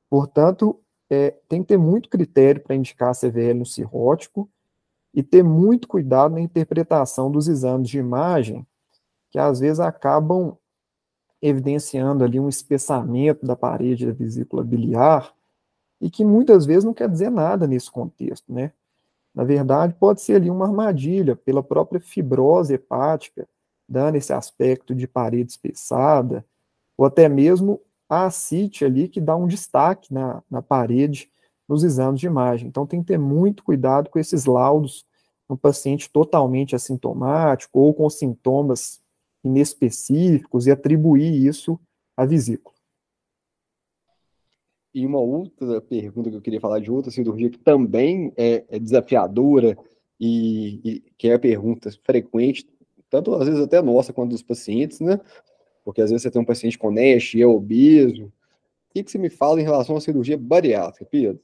Portanto, 0.09 0.81
é, 1.11 1.33
tem 1.47 1.61
que 1.61 1.69
ter 1.69 1.77
muito 1.77 2.09
critério 2.09 2.63
para 2.63 2.75
indicar 2.75 3.15
CVL 3.15 3.59
no 3.59 3.67
cirrótico 3.67 4.49
e 5.13 5.23
ter 5.23 5.43
muito 5.43 5.89
cuidado 5.89 6.33
na 6.33 6.41
interpretação 6.41 7.31
dos 7.31 7.49
exames 7.49 7.91
de 7.91 7.99
imagem, 7.99 8.67
que 9.31 9.39
às 9.39 9.61
vezes 9.61 9.79
acabam 9.81 10.57
evidenciando 11.43 12.25
ali 12.25 12.39
um 12.39 12.49
espessamento 12.49 13.47
da 13.47 13.57
parede 13.57 14.07
da 14.07 14.13
vesícula 14.13 14.63
biliar 14.63 15.33
e 16.01 16.11
que 16.11 16.25
muitas 16.25 16.67
vezes 16.67 16.85
não 16.85 16.95
quer 16.95 17.09
dizer 17.09 17.31
nada 17.31 17.67
nesse 17.67 17.91
contexto, 17.91 18.53
né? 18.53 18.73
Na 19.35 19.45
verdade, 19.45 19.95
pode 19.95 20.21
ser 20.21 20.37
ali 20.37 20.51
uma 20.51 20.67
armadilha 20.67 21.37
pela 21.37 21.63
própria 21.63 22.01
fibrose 22.01 22.75
hepática, 22.75 23.49
dando 23.89 24.17
esse 24.17 24.33
aspecto 24.33 24.95
de 24.95 25.07
parede 25.07 25.53
espessada, 25.53 26.45
ou 26.97 27.07
até 27.07 27.29
mesmo 27.29 27.81
a 28.09 28.27
ascite 28.27 28.85
ali 28.85 29.09
que 29.09 29.21
dá 29.21 29.37
um 29.37 29.47
destaque 29.47 30.13
na, 30.13 30.43
na 30.51 30.61
parede 30.61 31.31
nos 31.69 31.85
exames 31.85 32.21
de 32.21 32.27
imagem. 32.27 32.69
Então 32.69 32.87
tem 32.87 33.01
que 33.01 33.09
ter 33.09 33.19
muito 33.19 33.63
cuidado 33.63 34.11
com 34.11 34.19
esses 34.19 34.47
laudos 34.47 35.07
no 35.49 35.57
paciente 35.57 36.11
totalmente 36.11 36.75
assintomático 36.75 37.79
ou 37.79 37.95
com 37.95 38.11
sintomas 38.11 39.01
inespecíficos 39.43 40.67
e 40.67 40.71
atribuir 40.71 41.47
isso 41.47 41.79
à 42.17 42.25
vesícula. 42.25 42.75
E 44.93 45.07
uma 45.07 45.21
outra 45.21 45.81
pergunta 45.81 46.31
que 46.31 46.37
eu 46.37 46.41
queria 46.41 46.61
falar 46.61 46.81
de 46.81 46.91
outra 46.91 47.11
cirurgia 47.11 47.49
que 47.49 47.59
também 47.59 48.33
é, 48.37 48.65
é 48.69 48.79
desafiadora 48.79 49.79
e, 50.19 50.81
e, 50.85 51.01
que 51.17 51.29
é 51.29 51.35
a 51.35 51.39
pergunta 51.39 51.91
frequente, 52.05 52.69
tanto 53.09 53.35
às 53.35 53.47
vezes 53.47 53.63
até 53.63 53.81
nossa 53.81 54.13
quanto 54.13 54.31
dos 54.31 54.43
pacientes, 54.43 55.01
né? 55.01 55.21
Porque 55.85 56.03
às 56.03 56.11
vezes 56.11 56.23
você 56.23 56.31
tem 56.31 56.43
um 56.43 56.45
paciente 56.45 56.79
com 56.79 56.91
NASH 56.91 57.35
e 57.35 57.43
é 57.43 57.47
obeso. 57.47 58.27
O 58.27 58.33
que, 58.93 59.05
que 59.05 59.11
você 59.11 59.19
me 59.19 59.31
fala 59.31 59.61
em 59.61 59.65
relação 59.65 59.97
à 59.97 60.01
cirurgia 60.01 60.37
bariátrica, 60.37 61.07
Pedro? 61.09 61.41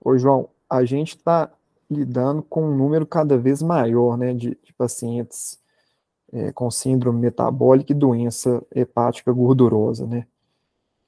Ô, 0.00 0.16
João, 0.16 0.48
a 0.70 0.84
gente 0.84 1.16
está 1.16 1.52
lidando 1.90 2.42
com 2.42 2.64
um 2.64 2.76
número 2.76 3.06
cada 3.06 3.36
vez 3.36 3.60
maior, 3.60 4.16
né, 4.16 4.32
de, 4.32 4.56
de 4.62 4.72
pacientes 4.72 5.61
é, 6.32 6.50
com 6.52 6.70
síndrome 6.70 7.20
metabólica 7.20 7.92
e 7.92 7.94
doença 7.94 8.62
hepática 8.74 9.32
gordurosa, 9.32 10.06
né? 10.06 10.26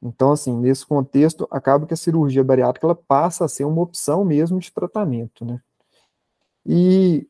Então, 0.02 0.32
assim, 0.32 0.54
nesse 0.54 0.84
contexto, 0.84 1.48
acaba 1.50 1.86
que 1.86 1.94
a 1.94 1.96
cirurgia 1.96 2.44
bariátrica 2.44 2.86
ela 2.86 2.94
passa 2.94 3.46
a 3.46 3.48
ser 3.48 3.64
uma 3.64 3.80
opção 3.80 4.22
mesmo 4.22 4.58
de 4.58 4.70
tratamento, 4.70 5.46
né? 5.46 5.60
E, 6.66 7.26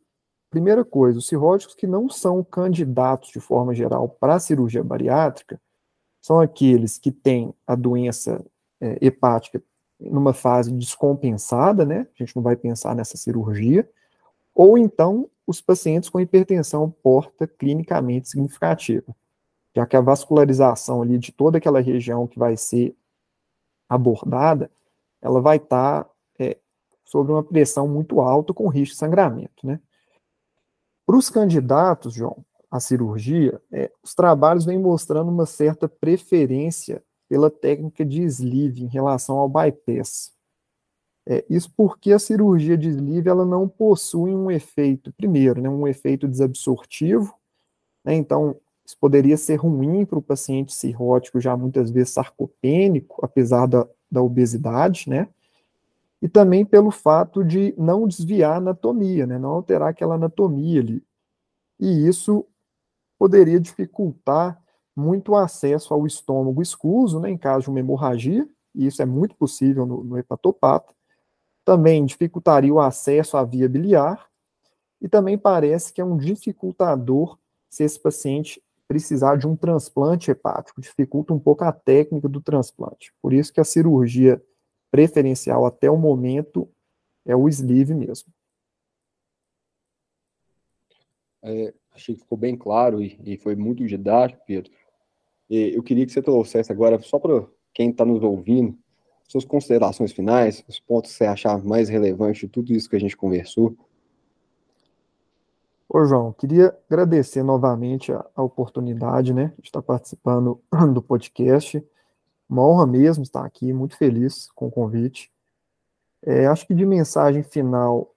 primeira 0.51 0.85
coisa, 0.85 1.19
os 1.19 1.29
cirróticos 1.29 1.75
que 1.77 1.87
não 1.87 2.09
são 2.09 2.43
candidatos, 2.43 3.31
de 3.31 3.39
forma 3.39 3.73
geral, 3.75 4.09
para 4.09 4.35
a 4.35 4.41
cirurgia 4.41 4.83
bariátrica, 4.83 5.61
são 6.21 6.41
aqueles 6.41 6.99
que 6.99 7.13
têm 7.13 7.55
a 7.65 7.77
doença 7.77 8.45
é, 8.81 8.99
hepática 9.01 9.63
numa 10.01 10.33
fase 10.33 10.73
descompensada, 10.73 11.85
né? 11.85 12.09
A 12.15 12.23
gente 12.23 12.35
não 12.35 12.43
vai 12.43 12.57
pensar 12.57 12.95
nessa 12.97 13.17
cirurgia. 13.17 13.89
Ou 14.55 14.77
então, 14.77 15.29
os 15.47 15.61
pacientes 15.61 16.09
com 16.09 16.21
hipertensão 16.21 16.91
porta 16.91 17.47
clinicamente 17.47 18.29
significativa 18.29 19.15
já 19.75 19.85
que 19.87 19.97
a 19.97 20.01
vascularização 20.01 21.03
ali 21.03 21.19
de 21.19 21.33
toda 21.33 21.59
aquela 21.59 21.81
região 21.81 22.27
que 22.27 22.39
vai 22.39 22.57
ser 22.57 22.97
abordada 23.89 24.71
ela 25.21 25.41
vai 25.41 25.57
estar 25.57 26.05
tá, 26.05 26.11
é, 26.39 26.59
uma 27.15 27.43
pressão 27.43 27.89
muito 27.89 28.21
alta 28.21 28.53
com 28.53 28.69
risco 28.69 28.93
de 28.93 28.99
sangramento, 28.99 29.67
né? 29.67 29.81
Para 31.07 31.17
os 31.17 31.31
candidatos, 31.31 32.15
João, 32.15 32.45
à 32.71 32.81
cirurgia, 32.81 33.61
é, 33.73 33.91
os 34.03 34.15
trabalhos 34.15 34.65
vêm 34.65 34.79
mostrando 34.79 35.31
uma 35.31 35.47
certa 35.47 35.89
preferência 35.89 37.03
pela 37.29 37.51
técnica 37.51 38.05
de 38.05 38.23
sleeve 38.23 38.85
em 38.85 38.89
relação 38.89 39.39
ao 39.39 39.49
bypass. 39.49 40.33
É, 41.27 41.45
isso 41.49 41.73
porque 41.75 42.13
a 42.13 42.19
cirurgia 42.19 42.77
de 42.77 42.89
sleeve 42.91 43.31
ela 43.31 43.47
não 43.47 43.67
possui 43.67 44.35
um 44.35 44.51
efeito, 44.51 45.13
primeiro, 45.15 45.61
né, 45.61 45.69
um 45.71 45.89
efeito 45.89 46.29
desabsortivo, 46.29 47.35
né, 48.05 48.15
então 48.15 48.57
isso 48.85 48.97
poderia 49.01 49.37
ser 49.39 49.57
ruim 49.57 50.05
para 50.05 50.19
o 50.19 50.23
paciente 50.23 50.75
cirrótico, 50.75 51.41
já 51.41 51.57
muitas 51.57 51.91
vezes 51.91 52.13
sarcopênico, 52.13 53.25
apesar 53.25 53.67
da, 53.67 53.89
da 54.11 54.23
obesidade, 54.23 55.09
né, 55.09 55.27
e 56.21 56.29
também 56.29 56.65
pelo 56.65 56.91
fato 56.91 57.43
de 57.43 57.75
não 57.79 58.07
desviar 58.07 58.55
a 58.55 58.57
anatomia, 58.57 59.27
né, 59.27 59.39
não 59.39 59.51
alterar 59.51 59.89
aquela 59.89 60.17
anatomia 60.17 60.81
ali. 60.81 61.03
E 61.81 62.07
isso 62.07 62.47
poderia 63.19 63.59
dificultar 63.59 64.63
muito 64.95 65.33
o 65.33 65.37
acesso 65.37 65.93
ao 65.93 66.07
estômago 66.07 66.61
escuso, 66.61 67.19
né, 67.19 67.31
em 67.31 67.39
caso 67.39 67.65
de 67.65 67.71
uma 67.71 67.81
hemorragia, 67.81 68.47
e 68.75 68.87
isso 68.87 69.01
é 69.01 69.07
muito 69.07 69.35
possível 69.37 69.87
no, 69.87 70.05
no 70.05 70.19
hepatopata, 70.19 70.94
também 71.65 72.05
dificultaria 72.05 72.73
o 72.73 72.81
acesso 72.81 73.37
à 73.37 73.45
via 73.45 73.69
biliar 73.69 74.29
e 75.01 75.09
também 75.09 75.39
parece 75.39 75.93
que 75.93 76.01
é 76.01 76.05
um 76.05 76.17
dificultador 76.17 77.39
se 77.69 77.83
esse 77.85 77.99
paciente 77.99 78.63
precisar 78.87 79.37
de 79.37 79.47
um 79.47 79.57
transplante 79.57 80.31
hepático, 80.31 80.81
dificulta 80.81 81.33
um 81.33 81.39
pouco 81.39 81.65
a 81.65 81.73
técnica 81.73 82.29
do 82.29 82.41
transplante. 82.41 83.13
Por 83.21 83.33
isso 83.33 83.53
que 83.53 83.61
a 83.61 83.65
cirurgia 83.65 84.43
preferencial 84.91 85.67
até 85.67 85.91
o 85.91 85.97
momento 85.97 86.69
é 87.25 87.35
o 87.35 87.49
sleeve 87.49 87.95
mesmo. 87.95 88.33
É, 91.43 91.75
achei 91.93 92.15
que 92.15 92.21
ficou 92.21 92.39
bem 92.39 92.57
claro 92.57 93.03
e, 93.03 93.19
e 93.25 93.37
foi 93.37 93.57
muito 93.57 93.85
didático, 93.87 94.43
Pedro. 94.47 94.71
E 95.51 95.75
eu 95.75 95.83
queria 95.83 96.07
que 96.07 96.13
você 96.13 96.23
trouxesse 96.23 96.71
agora, 96.71 96.99
só 97.01 97.19
para 97.19 97.47
quem 97.73 97.91
está 97.91 98.05
nos 98.05 98.23
ouvindo, 98.23 98.79
suas 99.29 99.45
considerações 99.45 100.13
finais, 100.13 100.65
os 100.69 100.79
pontos 100.79 101.13
que 101.13 101.19
você 101.19 101.25
achar 101.25 101.63
mais 101.65 101.89
relevantes 101.89 102.41
de 102.41 102.49
tudo 102.49 102.73
isso 102.73 102.89
que 102.89 102.97
a 102.97 103.01
gente 103.01 103.17
conversou. 103.17 103.77
Ô, 105.89 106.05
João, 106.05 106.33
queria 106.33 106.77
agradecer 106.91 107.43
novamente 107.43 108.13
a, 108.13 108.25
a 108.35 108.43
oportunidade, 108.43 109.33
né, 109.33 109.53
de 109.59 109.69
estar 109.69 109.83
participando 109.83 110.61
do 110.93 111.03
podcast. 111.03 111.85
Uma 112.49 112.67
honra 112.67 112.87
mesmo 112.87 113.23
estar 113.23 113.45
aqui, 113.45 113.73
muito 113.73 113.97
feliz 113.97 114.51
com 114.55 114.67
o 114.67 114.71
convite. 114.71 115.31
É, 116.23 116.47
acho 116.47 116.67
que 116.67 116.75
de 116.75 116.87
mensagem 116.87 117.43
final, 117.43 118.15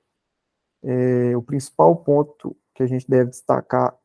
é, 0.84 1.36
o 1.36 1.42
principal 1.42 1.96
ponto 1.96 2.56
que 2.74 2.82
a 2.82 2.88
gente 2.88 3.08
deve 3.08 3.32
destacar 3.32 3.96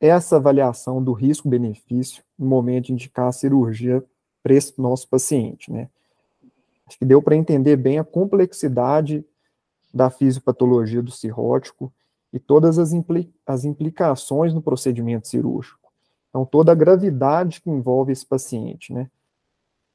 é 0.00 0.08
essa 0.08 0.36
avaliação 0.36 1.02
do 1.02 1.12
risco-benefício 1.12 2.24
no 2.38 2.46
momento 2.46 2.86
de 2.86 2.92
indicar 2.92 3.28
a 3.28 3.32
cirurgia 3.32 4.04
para 4.42 4.54
esse 4.54 4.80
nosso 4.80 5.08
paciente, 5.08 5.70
né? 5.70 5.88
Acho 6.92 6.98
que 6.98 7.06
deu 7.06 7.22
para 7.22 7.34
entender 7.34 7.76
bem 7.76 7.98
a 7.98 8.04
complexidade 8.04 9.24
da 9.94 10.10
fisiopatologia 10.10 11.02
do 11.02 11.10
cirrótico 11.10 11.90
e 12.30 12.38
todas 12.38 12.78
as, 12.78 12.92
impli 12.92 13.32
as 13.46 13.64
implicações 13.64 14.52
no 14.52 14.60
procedimento 14.60 15.26
cirúrgico. 15.26 15.90
Então, 16.28 16.44
toda 16.44 16.70
a 16.70 16.74
gravidade 16.74 17.62
que 17.62 17.70
envolve 17.70 18.12
esse 18.12 18.26
paciente, 18.26 18.92
né? 18.92 19.10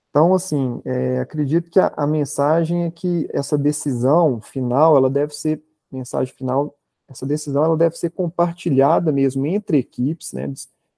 Então, 0.09 0.33
assim, 0.33 0.81
é, 0.85 1.19
acredito 1.19 1.69
que 1.69 1.79
a, 1.79 1.93
a, 1.95 2.07
mensagem 2.07 2.85
é 2.85 2.89
que 2.91 3.29
essa 3.31 3.55
decisão 3.55 4.41
final, 4.41 4.97
ela 4.97 5.09
deve 5.09 5.35
ser, 5.35 5.61
mensagem 5.91 6.33
final, 6.33 6.75
essa 7.07 7.27
decisão, 7.27 7.63
ela 7.63 7.77
deve 7.77 7.95
ser 7.95 8.09
compartilhada 8.09 9.11
mesmo 9.11 9.45
entre 9.45 9.77
equipes, 9.77 10.33
né? 10.33 10.51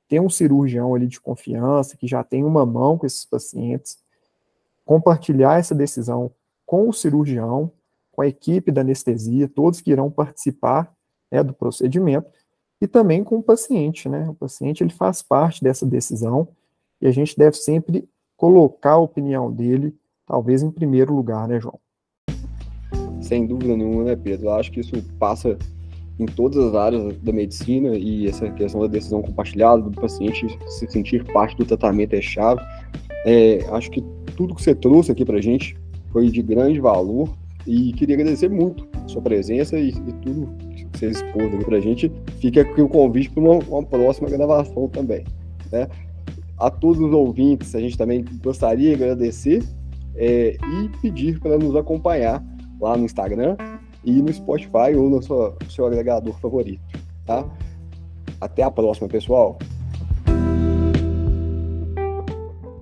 Ter 0.07 0.21
um 0.21 0.29
cirurgião 0.29 0.95
ali 0.95 1.07
de 1.07 1.19
confiança, 1.19 1.97
que 1.97 2.07
já 2.07 2.23
tem 2.23 2.45
uma 2.45 2.65
mão 2.65 2.97
com 2.97 3.05
esses 3.05 3.25
pacientes, 3.25 3.97
compartilhar 4.89 5.59
essa 5.59 5.75
decisão 5.75 6.31
com 6.65 6.89
o 6.89 6.93
cirurgião, 6.93 7.71
com 8.11 8.23
a 8.23 8.27
equipe 8.27 8.71
da 8.71 8.81
anestesia, 8.81 9.47
todos 9.47 9.81
que 9.81 9.91
irão 9.91 10.09
participar 10.09 10.91
né, 11.31 11.43
do 11.43 11.53
procedimento, 11.53 12.27
e 12.81 12.87
também 12.87 13.23
com 13.23 13.37
o 13.37 13.43
paciente, 13.43 14.09
né? 14.09 14.27
O 14.27 14.33
paciente 14.33 14.83
ele 14.83 14.91
faz 14.91 15.21
parte 15.21 15.63
dessa 15.63 15.85
decisão 15.85 16.47
e 16.99 17.05
a 17.05 17.11
gente 17.11 17.37
deve 17.37 17.55
sempre 17.57 18.09
colocar 18.35 18.93
a 18.93 18.97
opinião 18.97 19.51
dele, 19.51 19.95
talvez 20.25 20.63
em 20.63 20.71
primeiro 20.71 21.13
lugar, 21.13 21.47
né, 21.47 21.59
João? 21.59 21.79
Sem 23.21 23.45
dúvida 23.45 23.77
nenhuma, 23.77 24.05
né, 24.05 24.15
Pedro? 24.15 24.47
Eu 24.47 24.53
acho 24.53 24.71
que 24.71 24.79
isso 24.79 24.95
passa 25.19 25.55
em 26.17 26.25
todas 26.25 26.57
as 26.65 26.73
áreas 26.73 27.15
da 27.19 27.31
medicina 27.31 27.95
e 27.95 28.27
essa 28.27 28.49
questão 28.53 28.81
da 28.81 28.87
decisão 28.87 29.21
compartilhada 29.21 29.83
do 29.83 30.01
paciente 30.01 30.47
se 30.67 30.89
sentir 30.89 31.31
parte 31.31 31.55
do 31.55 31.63
tratamento 31.63 32.15
é 32.15 32.21
chave. 32.21 32.59
É, 33.23 33.67
acho 33.69 33.91
que 33.91 34.01
tudo 34.39 34.55
que 34.55 34.63
você 34.63 34.73
trouxe 34.73 35.11
aqui 35.11 35.25
para 35.25 35.41
gente 35.41 35.75
foi 36.13 36.29
de 36.29 36.41
grande 36.41 36.79
valor 36.79 37.27
e 37.67 37.91
queria 37.91 38.15
agradecer 38.15 38.47
muito 38.47 38.87
a 39.03 39.05
sua 39.09 39.21
presença 39.21 39.77
e, 39.77 39.89
e 39.89 40.13
tudo 40.23 40.47
que 40.73 40.87
você 40.93 41.07
expôs 41.07 41.53
aqui 41.53 41.65
para 41.65 41.81
gente. 41.81 42.09
Fica 42.39 42.61
aqui 42.61 42.81
o 42.81 42.87
convite 42.87 43.29
para 43.31 43.43
uma, 43.43 43.55
uma, 43.55 43.83
próxima 43.83 44.29
gravação 44.29 44.87
também. 44.87 45.25
Né? 45.69 45.89
A 46.57 46.71
todos 46.71 47.01
os 47.01 47.11
ouvintes, 47.11 47.75
a 47.75 47.81
gente 47.81 47.97
também 47.97 48.23
gostaria 48.41 48.95
de 48.95 49.03
agradecer 49.03 49.61
é, 50.15 50.55
e 50.55 50.89
pedir 51.01 51.37
para 51.41 51.57
nos 51.57 51.75
acompanhar 51.75 52.41
lá 52.79 52.95
no 52.95 53.03
Instagram 53.03 53.57
e 54.05 54.21
no 54.21 54.31
Spotify 54.31 54.95
ou 54.95 55.09
no 55.09 55.21
seu, 55.21 55.57
seu 55.69 55.85
agregador 55.85 56.33
favorito. 56.39 56.81
Tá? 57.25 57.45
Até 58.39 58.63
a 58.63 58.71
próxima, 58.71 59.09
pessoal! 59.09 59.59